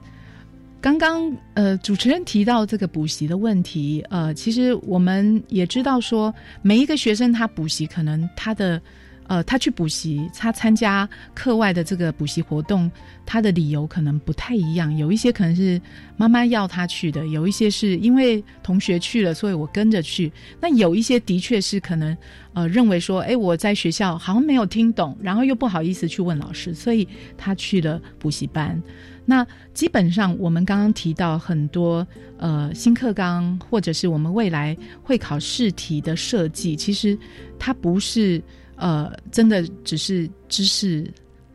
[0.81, 6.33] 刚刚呃主持人提到这个补习的问题，呃，其实我们也知道说，
[6.63, 8.81] 每一个学生他补习，可能他的。
[9.27, 12.91] 呃，他去补习，他参加课外的这个补习活动，
[13.25, 14.95] 他的理由可能不太一样。
[14.97, 15.81] 有一些可能是
[16.17, 20.29] 妈妈要他去的，有一些是因为同学去了，所以我跟着去。
[20.59, 22.15] 那有一些的确是可能，
[22.53, 28.79] 呃，认为说，哎，我在学校好像没有听懂，然后又不好意思去问老师，所以他去了补习班。
[29.26, 32.05] 那基本上，我们刚刚提到很多
[32.38, 37.17] 呃新课纲，或者是我们未来会考试题的设计，其实
[37.57, 38.41] 它不是。
[38.76, 41.09] 呃，真的只是知识，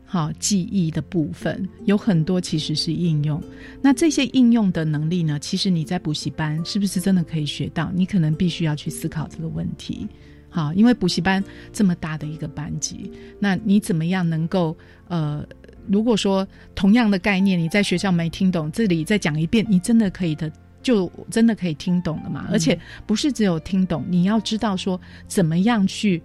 [0.05, 3.43] 好记忆的部分，有很多其实是应用。
[3.81, 5.37] 那这些应用的能力呢？
[5.37, 7.91] 其实你在补习班是不是真的可以学到？
[7.93, 10.07] 你可能必须要去思考这个问题。
[10.49, 11.43] 好，因为补习班
[11.73, 14.75] 这么大的一个班级，那你怎么样能够
[15.09, 15.45] 呃，
[15.87, 20.51] 如果说同样的概念你在学校没听懂，这里再讲一遍，你真的可以的，
[20.81, 22.47] 就真的可以听懂了嘛？
[22.51, 26.21] 而且不是只有听懂，你要知道说怎么样去。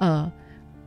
[0.00, 0.30] 呃，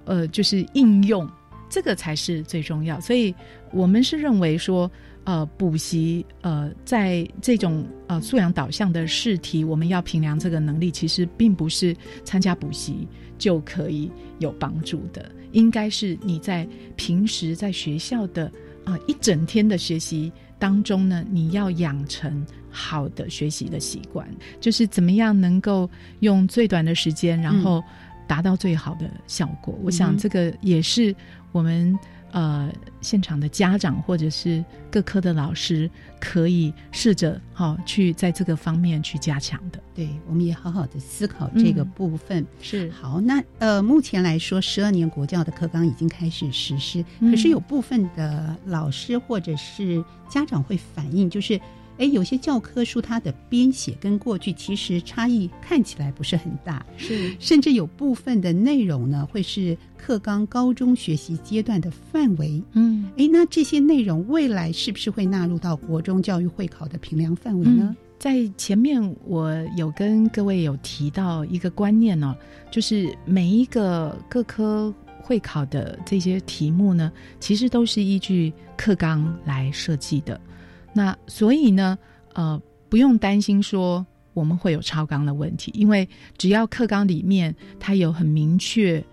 [0.06, 1.30] 呃，就是应用
[1.70, 3.36] 这个才是最重要，所以
[3.74, 4.90] 我们是认为说，
[5.26, 11.94] 呃，补习，呃，在这种呃素养导向的试题，我们要评量这个能力，其实并不是
[12.24, 13.06] 参加补习
[13.38, 14.10] 就可以
[14.40, 18.52] 有帮助的，应该是你在平时在学校的
[18.84, 24.28] 啊一整天的学习当中呢，你要养成好的学习的习惯，
[24.60, 25.90] 就是怎么样能够
[26.20, 27.84] 用最短的时间，然后。
[28.28, 31.14] 达到最好的效果，我想这个也是
[31.52, 31.94] 我们
[32.32, 32.72] 呃
[33.02, 39.80] 现场的家长或者是各科的老师可以试着哈去在这个方面去加强的。
[39.94, 42.46] 对，我们也好好的思考这个部分。
[42.62, 51.60] 是好，那呃目前来说，十二年国教的课纲已经开始实施，可是有部分的老师或者是家长会反映，就是。
[52.02, 62.60] 哎，有些教科书它的编写跟过去其实差异看起来不是很大，是甚至有部分的内容呢会是课纲高中学习阶段的范围。
[62.74, 67.96] 嗯，哎，那这些内容未来是不是会纳入到国中教育会考的评量范围呢？
[68.18, 72.36] 在前面我有跟各位有提到一个观念呢，
[72.72, 74.92] 就是每一个各科
[75.22, 80.42] 会考的这些题目呢，其实都是依据课纲来设计的。
[80.94, 81.98] 那所以呢，
[82.34, 89.04] 呃，不用担心说我们会有超纲的问题，因为只要课纲里面它有很明确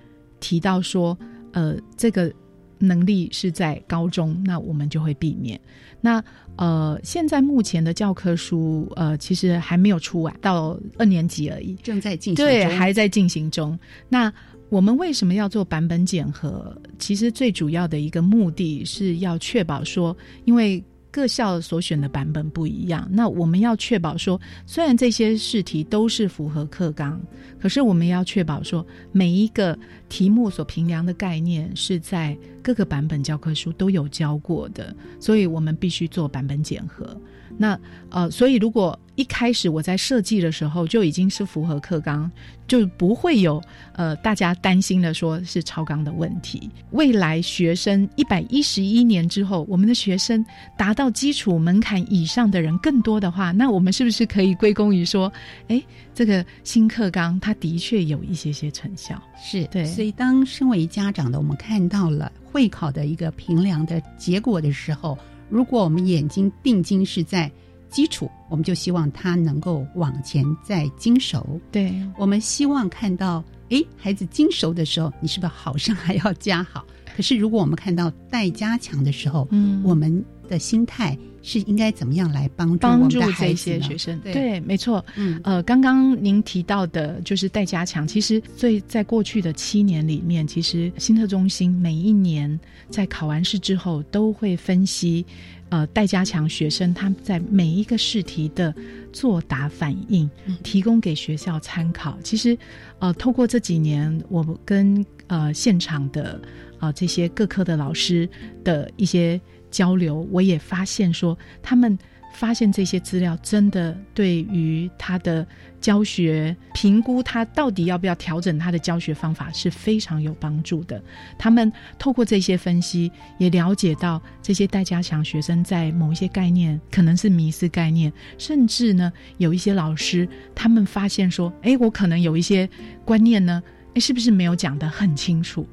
[0.41, 1.17] 提到说，
[1.53, 2.33] 呃，这个
[2.79, 5.61] 能力是在高中，那我们就会避免。
[6.01, 6.23] 那
[6.57, 13.77] 呃，现在目前的教科书呃，其实还没有出完，到二年级而已，正在进行，对，还在进行中。
[14.09, 14.33] 那
[14.69, 16.77] 我们为什么要做版本检核？
[16.99, 20.83] 其实最主要的一个目的是要确保说，因为
[21.19, 27.21] 各校所选的版本不一样，那我们要确保说，虽然这些试题都是符合课纲，
[27.61, 29.77] 可是我们要确保说，每一个
[30.09, 37.21] 题目所评量的概念是在各个版本教科书都有教过的，所以我们必须做版本检核。
[37.57, 37.79] 那
[38.11, 42.31] 呃，所以如果一开始我在设计的时候就已经是符合课纲，
[42.69, 43.61] 就不会有
[43.95, 46.71] 呃大家担心的说是超纲的问题。
[46.93, 50.45] 未来学生一百一十一年之后，我们的学生
[50.77, 55.33] 达到基础门槛以上的人更多的话，那我们是不是可以归功于说，
[55.67, 55.83] 哎，
[56.15, 59.21] 这个新课纲它的确有一些些成效？
[59.43, 59.85] 是对。
[59.85, 65.19] 所以当身为家长的我们看到了会考的一个评量的结果的时候，
[65.49, 67.51] 如果我们眼睛定睛是在。
[67.91, 71.59] 基础，我们就希望它能够往前再精熟。
[71.73, 76.85] 对我们希望看到，哎，孩子精熟的时候，你是不是好上还要加好？
[77.17, 84.19] 可是如果我们看到待加强的时候，嗯，我们的心态是应该怎么样来帮助帮助这些学生？
[84.21, 85.05] 对，没错。
[85.17, 92.59] 嗯，呃，刚刚您提到的就是待加强，其实最在过去的七年里面，其实新特中心每一年
[92.91, 95.25] 在考完试之后都会分析。
[95.71, 98.75] 呃，待加强学生他们在每一个试题的
[99.13, 100.27] 作答反应，
[100.63, 102.17] 提供给学校参考。
[102.25, 102.57] 其实，
[103.01, 106.41] 呃，透过这几年，我们跟呃现场的
[106.79, 108.27] 啊这些各科的老师
[108.65, 109.39] 的一些
[109.71, 111.99] 交流，我也发现说他们。
[112.31, 115.45] 发现这些资料真的对于他的
[115.81, 121.03] 教学评估，他到底要不要调整他的教学方法是非常有帮助的。
[121.37, 132.69] 他们透过这些分析，也了解到这些待加强学生在某一些概念可能是迷失概念，甚至呢有一些老师他们发现说，哎，我可能有一些
[133.05, 133.61] 观念呢，
[133.95, 135.67] 哎，是不是没有讲得很清楚？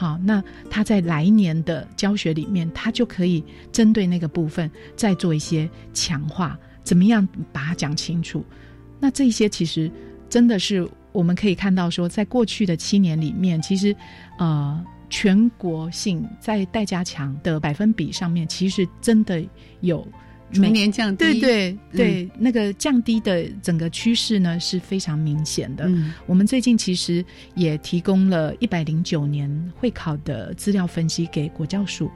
[0.00, 0.40] 好，那
[0.70, 3.42] 他在来年的教学里面，他就可以
[3.72, 8.44] 针对那个部分再做一些强化，怎么样把它讲清楚？
[9.00, 9.90] 那这些其实
[10.30, 13.92] 真的是我们可以看到，说在过去的七年里面，其实
[14.38, 14.80] 呃
[15.10, 19.44] 全国性在代加强的百分比上面，其实真的
[19.80, 20.06] 有。
[20.52, 25.90] 逐年降低，对对对，那个降低的整个趋势呢是非常明显的。
[26.26, 27.24] 我们最近其实
[27.54, 32.10] 也提供了一百零九年会考的资料分析给国教署，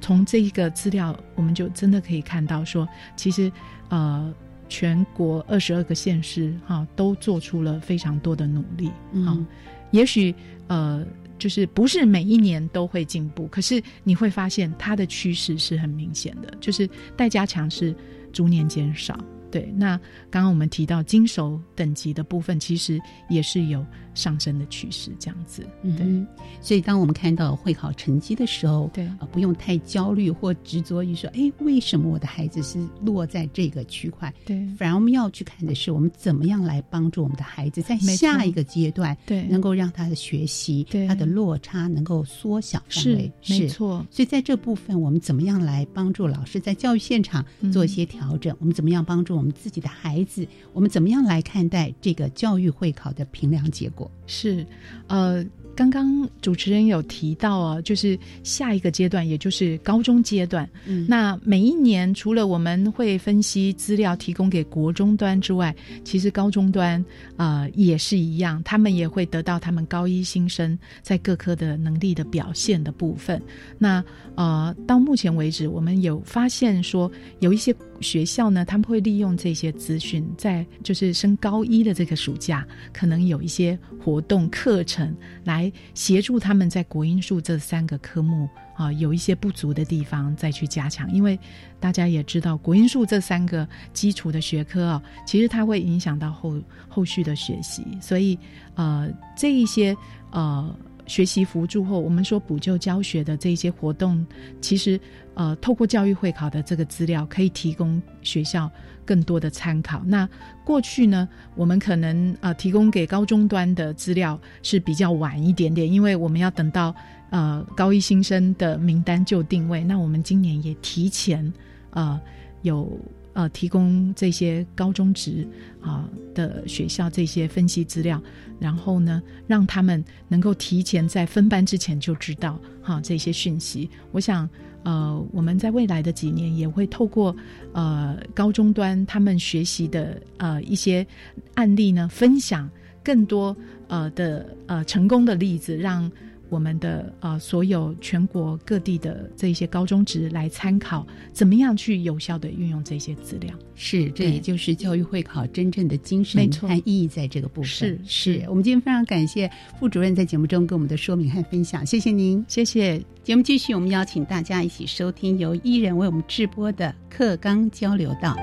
[0.00, 3.52] 从这一个资料，我们就真的可以看到说，其实
[3.88, 4.34] 呃，
[4.68, 8.90] 全国二十二个县市哈都做出了非常多的努力。
[9.12, 9.46] 嗯，
[9.90, 10.34] 也许
[10.68, 11.06] 呃。
[11.40, 17.92] 就是不是每一年都会进步，可是你会发现它的趋势是很明显的，就是待加强是
[18.32, 19.18] 逐年减少。
[19.50, 19.96] 对，那
[20.30, 23.84] 刚刚我们提到金手等级的部分，其实也是有
[24.14, 25.66] 上升的趋势，这样子。
[25.82, 26.26] 对，
[26.60, 34.32] 所以当我们看到会考成绩的时候，对啊，不用太焦虑或执着于说，哎，为什么我的孩子是落在这个区块？
[34.44, 43.32] 对，反而我们要去看的是，我们怎么样来帮助我们的孩子在下一个阶段，对，能够让他的学习，对他的落差能够缩小范围。
[43.40, 44.06] 是没错。
[44.10, 48.54] 所以在这部分，我们怎么样来帮助老师在教育现场做一些调整？
[48.60, 49.39] 我们怎么样帮助？
[49.40, 54.10] 我们自己的孩子，我们怎么样来看待这个教育会考的评量结果？
[54.26, 54.66] 是，
[55.08, 55.44] 呃。
[55.76, 60.68] 刚刚主持人有提到啊，就是下一个阶段，也就是高中阶段。
[60.84, 65.74] 嗯，那每一年除了我们会分析资料提供给国中端之外，
[66.04, 67.02] 其实高中端
[67.36, 73.40] 啊也是一样，他们也会得到他们高一新生在各科的能力的表现的部分。
[73.78, 77.74] 那呃，到目前为止，我们有发现说有一些。
[78.00, 91.12] 学校呢，他们会利用这些资讯，在就是升高一的这个暑假，可能有一些活动课程来协助他们在国音数这三个科目啊，有一些不足的地方再去加强。
[91.12, 91.38] 因为
[91.78, 98.38] 大家也知道，国音数这三个基础的学科啊，其实它会影响到后后续的学习，所以
[98.74, 99.96] 呃，这一些
[100.30, 100.74] 呃。
[101.10, 104.24] 学习辅助后，我们说补救教学的这些活动，
[104.60, 104.98] 其实
[105.34, 108.70] 呃，透过教育会考的这个资料，可以提供学校
[109.04, 110.04] 更多的参考。
[110.06, 110.28] 那
[110.64, 116.94] 过去呢，我们可能呃提供给高中端的资料是比较晚一点点，因为我们要等到
[117.30, 119.82] 呃高一新生的名单就定位。
[119.82, 121.52] 那我们今年也提前
[121.90, 122.20] 呃
[122.62, 122.88] 有。
[123.32, 125.46] 呃，提供这些高中职
[125.80, 128.20] 啊的学校这些分析资料，
[128.58, 133.88] 然后呢，让他们能够提前在分班之前就知道哈这些讯息。
[134.10, 134.48] 我想，
[134.82, 137.34] 呃，我们在未来的几年也会透过
[137.72, 141.06] 呃高中端他们学习的呃一些
[141.54, 142.68] 案例呢，分享
[143.02, 143.56] 更多
[143.88, 146.10] 呃的呃成功的例子，让。
[146.50, 153.54] 我们的呃，所有全国各地的这些高中职来参考，怎么样去有效的运用这些资料？
[153.74, 157.70] 是，这也就是教育会考真正的精神和意义，在这个部分。
[157.70, 163.00] 是，是我们今天非常感谢副主任在节目中跟我们的说明和分享，谢谢您，谢谢。
[163.22, 168.34] 节目继续，我们邀请大家一起收听由伊人为我们直播的课纲交流道。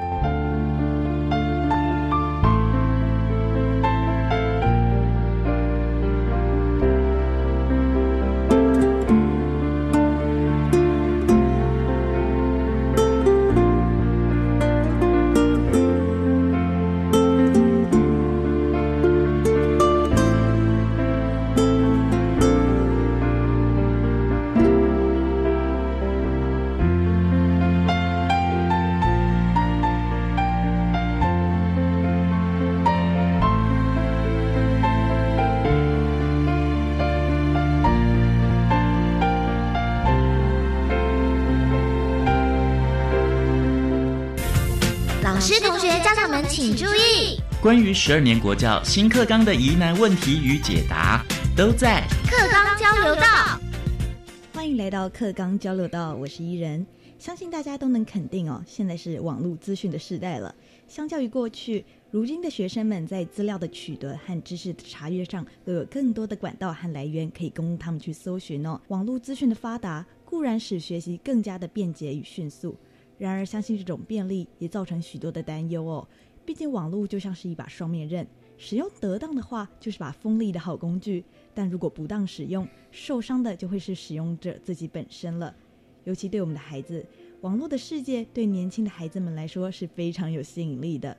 [47.68, 51.22] 关于十二年国教新课纲的疑难问题与解答，
[51.53, 53.59] 都在课纲交流道。
[54.53, 56.88] 欢迎来到课纲交流道，我是伊人。
[57.20, 60.55] 相信大家都能肯定哦，现在是网络资讯的时代了。
[60.88, 68.80] 相较于过去，如今的学生们在资料的取得和知识的查阅上，都有更多的管道和来源可以供他们去搜寻哦。
[68.88, 70.05] 网络资讯的发达。
[70.24, 72.76] 固然使学习更加的便捷与迅速，
[73.18, 76.05] 然而相信这种便利也造成许多的担忧哦。
[76.48, 78.26] 毕竟网络就像是一把双面刃，
[78.58, 85.54] 使用得当的话就是把锋利的好工具，但如果不当使用，受伤的就会是使用者自己本身了。
[86.06, 87.06] 尤其对我们的孩子，
[87.41, 91.18] 网络的世界对年轻的孩子们来说是非常有吸引力的。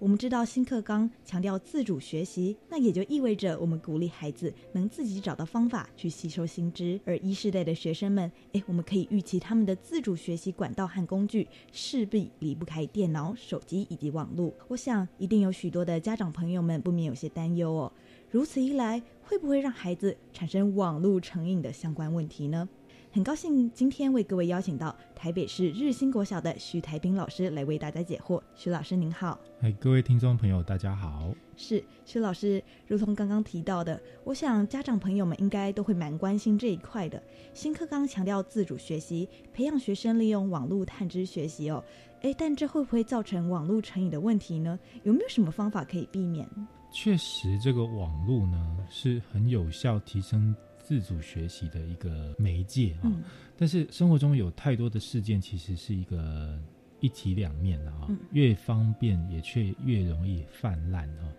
[0.00, 6.98] 我们知道新课纲强调自主学习，那也就意味着我们鼓励孩子能自己找到方法去吸收新知。
[7.04, 14.50] 而一世代的学生们，诶，我们可以预期他们的自主学习管道和工具势必离不开电脑、手机以及网络。
[14.68, 17.92] 我想，一定有许多的家长朋友们不免有些担忧哦。
[18.30, 22.66] 如此一来，会不会让孩子产生网络成瘾的相关问题呢？
[23.12, 28.40] 很高兴今天为各位邀请到台北市日新国小的徐台斌老师来为大家解惑。
[28.54, 31.34] 徐老师您好，哎，各位听众朋友大家好。
[31.56, 37.20] 是徐老师，如同刚刚提到的，我想家长朋友们应该都会蛮关心这一块的。
[37.52, 41.82] 新课纲强调自主学习，培养学生利用网络探知学习哦。
[42.22, 44.78] 哎，但这会不会造成网络成瘾的问题呢？
[45.02, 46.48] 有没有什么方法可以避免？
[46.92, 50.54] 确实，这个网络呢是很有效提升。
[50.90, 53.12] 自主学习的一个媒介啊，
[53.56, 56.60] 但是生活中有太多的事件，其实是一个
[56.98, 61.32] 一体两面的啊，越方便也却越容易泛滥啊。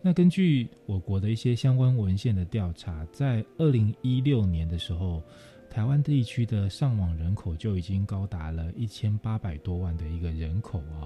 [0.00, 5.22] 那根据我国的一些相关文献的调查，在二零一六年的时候。
[5.74, 11.02] 台湾地区的上网人口就已经高达了一千八百多万的一个人口啊，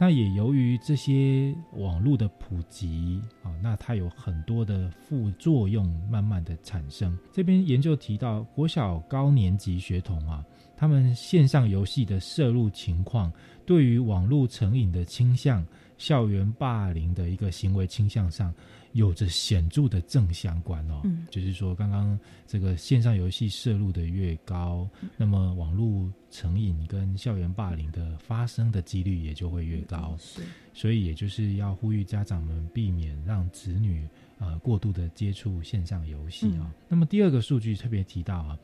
[0.00, 7.14] 那也由于这些网络的普及啊，那它有很多的副作用慢慢的产生。
[7.30, 10.42] 这边研究提到，国小高年级学童啊，
[10.74, 13.30] 他们线上游戏的摄入情况，
[13.66, 15.62] 对于网络成瘾的倾向、
[15.98, 18.52] 校园霸凌的一个行为倾向上。
[18.92, 24.88] 有着显著的正相关哦，就是说，刚刚这个线上游戏摄入的越高，
[25.18, 30.16] 那么网络成瘾跟校园霸凌的发生的几率也就会越高。
[30.18, 30.40] 是，
[30.72, 36.72] 所以也就是要呼吁家长们避免让子女呃过度的接触线上游戏啊。
[36.88, 38.58] 那么第二个数据特别提到啊，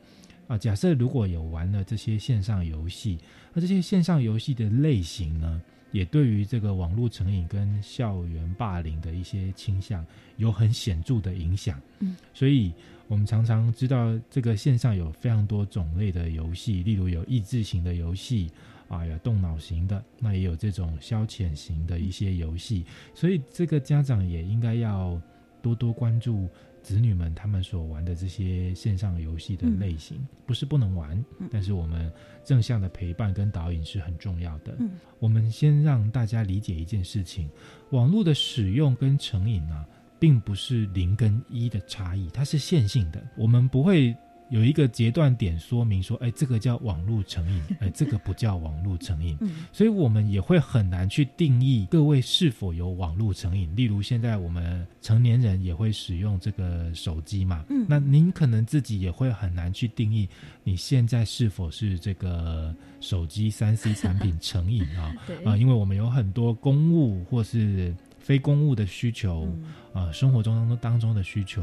[0.47, 3.19] 啊，假设如果有玩了这些线上游戏，
[3.53, 5.61] 那这些线上游戏的类型呢？
[5.93, 11.79] 也对于这个网络成瘾跟校园霸凌的一些倾向有很显著的影响。
[11.99, 12.73] 嗯，所以
[13.07, 18.49] 我们常常知道，这个线上有非常多种类的游戏，例如有益智型的游戏，
[18.89, 22.83] 啊，有动脑型的，那也有这种消遣型的一些游戏。
[23.13, 25.21] 所以这个家长也应该要
[25.61, 26.49] 多多关注。
[26.83, 32.11] 子女们他们所玩的这些线上游戏的类型，不是不能玩，但是我们
[32.43, 34.77] 正向的陪伴跟导引是很重要的。
[35.19, 37.49] 我们先让大家理解一件事情：
[37.91, 39.87] 网络的使用跟成瘾啊，
[40.19, 43.25] 并不是零跟一的差异，它是线性的。
[43.37, 44.15] 我们不会。
[44.53, 49.35] 有一个截断点说明说，哎，这个叫网络成瘾， 哎，这个不叫网络成瘾，
[49.71, 53.75] 所以我们也会很难去定义各位是否有网络成瘾。
[53.75, 60.29] 例如，现在我们成年人也会使用这个手机嘛，嗯那您可能自己也会很难去定义
[60.63, 65.15] 你现在是否是这个手机三 C 产品成瘾啊？
[65.43, 67.91] 啊，因为我们有很多公务或是。
[68.23, 69.47] 非公务的需求，
[69.93, 71.61] 呃，生活中当中当中的需求，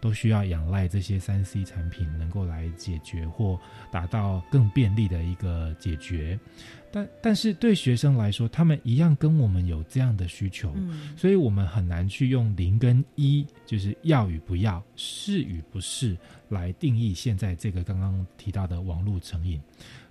[0.00, 3.60] 都需要仰赖这些三 C 产品能够来解决或
[3.92, 6.36] 达到更便利的一个解决。
[6.90, 10.74] 但但是对学生来说，他们一样跟我们有这样的需求，
[11.14, 16.16] 所以我们很难去用零跟一，就是要与不要，是与不是
[16.48, 19.60] 来定义现在这个刚刚提到的网络成瘾。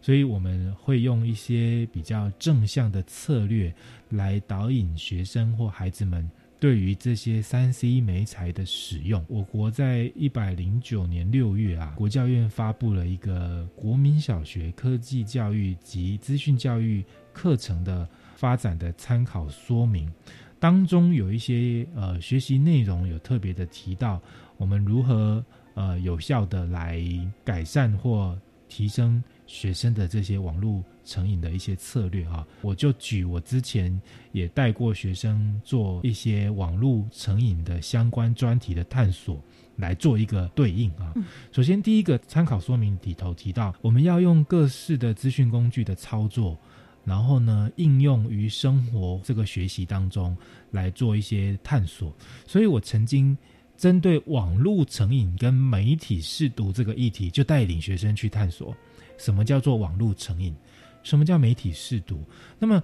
[0.01, 3.73] 所以我们会用一些比较正向的策略
[4.09, 6.29] 来导引学生或孩子们
[6.59, 9.23] 对于这些三 C 媒材的使用。
[9.27, 20.11] 我国在一百零九年六月啊，国教院发布了一个国民小学科技教育及资讯教育课程的发展的参考说明，
[20.59, 24.21] 当中有一些呃学习内容有特别的提到，
[24.57, 25.43] 我们如何
[25.75, 27.03] 呃有效的来
[27.43, 29.21] 改善或提升。
[29.47, 33.99] 学生的这些网络成瘾的一些策略啊，我就举我之前
[34.33, 39.41] 也带过学生做一些网络成瘾的相关专题的探索
[39.77, 41.13] 来做一个对应啊。
[41.51, 46.59] 首先，第一个参考说明里头提到，我们要用各式的资讯工具的操作，
[47.05, 50.35] 然后呢应用于生活这个学习当中
[50.71, 52.13] 来做一些探索。
[52.45, 53.37] 所以我曾经
[53.77, 58.75] 针对网络成瘾跟媒体试读这个议题，就带领学生去探索。
[59.17, 60.55] 什么叫做网络成瘾？
[61.03, 62.23] 什么叫媒体试毒？
[62.59, 62.83] 那么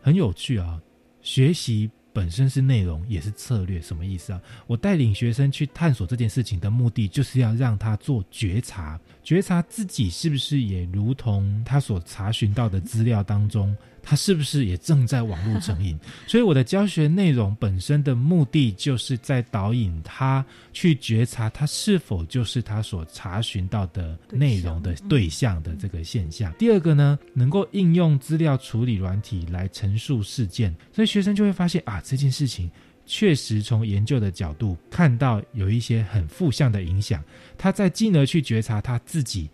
[0.00, 0.80] 很有趣啊！
[1.22, 4.40] 学习本身是内容，也是策略，什么意思啊？
[4.66, 13.74] 我带领学生去探索这件事情的目的，就是要让他做觉察，觉察自己是不是也如同他所查询到的资料当中。
[14.02, 15.98] 他是不是也正在网络成瘾？
[16.26, 26.52] 所以我的教学内容本身的目的，就是在导引他去觉察他是否就是他所查询到的内容的对象的这个现象。
[26.58, 32.70] 第二个呢，能够应用资料处理软体来陈述事件，所以学生就会发现啊，这件事情
[33.06, 37.22] 确实从研究的角度看到有一些很负向的影响。
[37.56, 39.48] 他在进而去觉察他自己，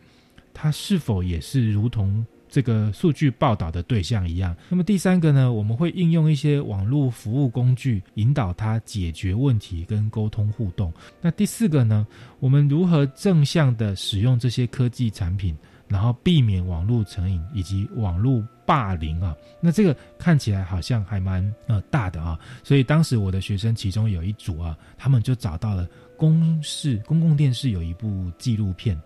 [0.55, 2.25] 他是否也是如同。
[2.59, 4.53] 这个数据报道的对象一样。
[4.69, 10.93] 那么第三个呢，我们会应用一些网络服务工具，引导他解决问题跟沟通互动。
[11.21, 12.05] 那第四个呢，
[12.41, 15.57] 我们如何正向的使用这些科技产品，
[15.87, 19.37] 然后避免网络成瘾以及网络霸凌啊？
[19.61, 22.37] 那这个看起来好像还蛮呃大的啊。
[22.65, 29.01] 所以当时我的学生其中有一组啊，他们就找到了公视公共电视有一部纪录片。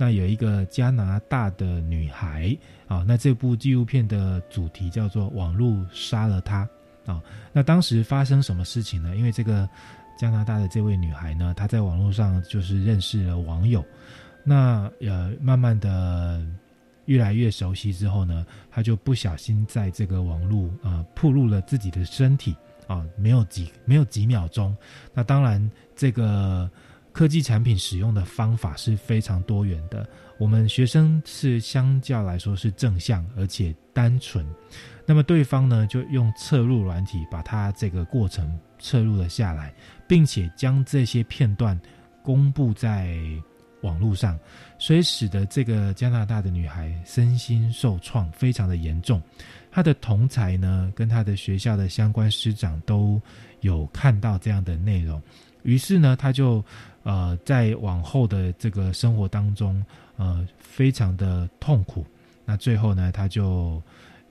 [0.00, 2.56] 那有一个加拿大的女孩
[2.88, 6.68] 啊，那这部纪录片的主题叫做《网络杀了他》
[7.12, 7.22] 啊。
[7.52, 9.14] 那当时发生什么事情呢？
[9.14, 9.68] 因为这个
[10.18, 13.84] 加拿大的这位女孩呢，她在网络上就是认识了网友，
[14.42, 16.42] 那呃，慢慢的
[17.04, 24.76] 越来越熟悉之后呢，她就不小心在这个网络啊，暴露了自己的身体啊，没有几没有几秒钟。
[25.12, 26.68] 那当然这个。
[27.10, 30.08] 科技产品使用的方法是非常多元的。
[30.38, 34.46] 我们学生是相较来说是正向而且单纯，
[35.04, 39.74] 那么对方呢就用侧录软体把它这个过程侧录了下来，
[40.06, 41.78] 并且将这些片段
[42.22, 43.18] 公布在
[43.82, 44.38] 网络上，
[44.78, 49.20] 所以使得这个加拿大的女孩身心受创非常的严重。
[49.72, 53.20] 她的同才呢跟她的学校的相关师长都
[53.60, 55.20] 有看到这样的内容，
[55.64, 56.64] 于是呢她就。
[57.04, 59.82] 呃，在往后的这个生活当中，
[60.18, 62.04] 呃，非常的痛苦。
[62.44, 63.82] 那最后呢，他就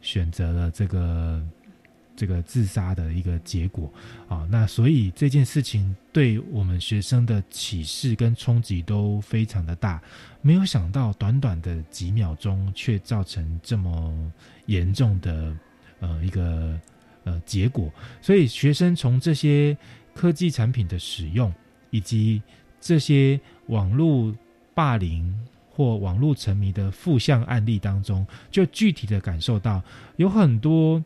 [0.02, 1.44] 选择了这个
[2.16, 3.92] 这个自杀的一个结果
[4.28, 4.48] 啊。
[4.52, 10.02] 那所以这件事情对我们学生的启示跟冲击都非常的大。
[10.42, 14.32] 没有想到，短短的几秒钟，却造成这么
[14.66, 15.56] 严重的
[16.00, 16.80] 呃一个
[17.24, 17.92] 呃结果。
[18.22, 19.78] 所以学生从这些
[20.14, 21.54] 科技产品的使用
[21.92, 22.42] 以及
[22.82, 24.36] 这些网络
[24.74, 25.34] 霸凌
[25.78, 29.80] 或网络沉迷的负向案例当中，就具体的感受到
[30.16, 31.04] 有很多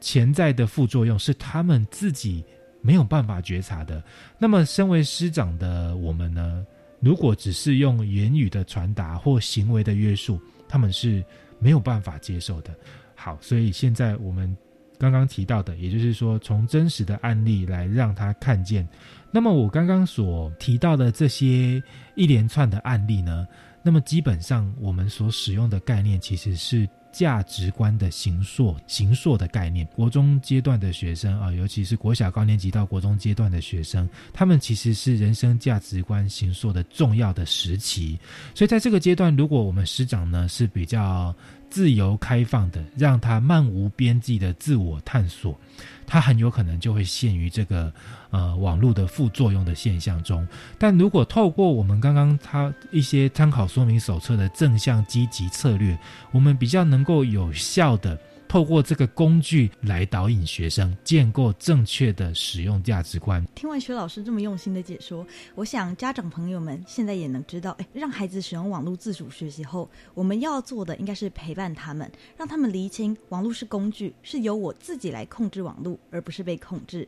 [0.00, 2.44] 潜在的副作用是他们自己
[2.82, 4.02] 没有办法觉察的。
[4.36, 6.66] 那么，身为师长的我们呢？
[6.98, 11.24] 如果只是用言语的传达或行为的约束，他们是
[11.60, 12.74] 没有办法接受的。
[13.14, 14.56] 好，所以现在我们
[14.98, 18.84] 刚刚提到的，也就是说，从真实的案例来让他看见。
[19.30, 21.80] 那么我刚刚所提到的这些
[22.16, 23.46] 一连串的案例呢，
[23.82, 29.86] 那么基本上我们所使用的概念其实是价值观的形塑、形塑的概念。
[29.94, 38.18] 国中阶段的学生啊，尤其是国小高年级到国中阶段的学生，他们其实是人生价值观形塑的重要的时期。
[38.54, 41.34] 所以在这个阶段，如果我们师长呢是比较
[41.70, 45.58] 自由开放的，让他漫无边际的自我探索。
[46.08, 47.92] 它很有可能就会陷于这个
[48.30, 50.48] 呃网络的副作用的现象中，
[50.78, 55.96] 但如果透过我们刚刚它一些参考说明手册的正向积极策略，
[56.32, 58.18] 我们比较能够有效的。
[58.48, 63.44] 透过这个工具来导引学生，建构正确的使用价值观。
[63.54, 65.24] 听完徐老师这么用心的解说，
[65.54, 77.06] 我想家长朋友们现在也能知道，哎，让孩子使用网络自主学习后，我们要做的应该是陪伴他们，让他们厘清网络是工具，是由我自己来控制网络，而不是被控制。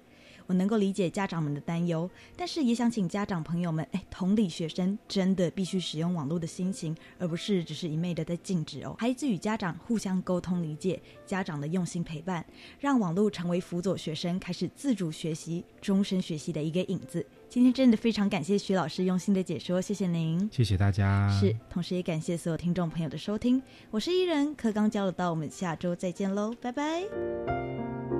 [0.51, 8.97] 我能够理解家长们的担忧，但是也想请家长朋友们，哎，同理学生真的必须使用网络的心情，而不是只是一昧的在禁止哦。
[8.99, 12.45] 孩子与家长互相沟通理解，家长的用心陪伴，
[12.81, 17.25] 让网络成为辅佐学生开始自主学习、终身学习的一个影子。
[17.49, 21.31] 今天真的非常感谢徐老师用心的解说，谢谢您，谢谢大家。
[21.39, 23.63] 是，同时也感谢所有听众朋友的收听。
[23.93, 28.20] 我是伊人，课刚交流到，我们下周再见喽，拜拜。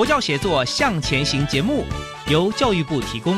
[0.00, 1.84] 佛教协作向前行节目
[2.26, 3.36] 由教育部提供。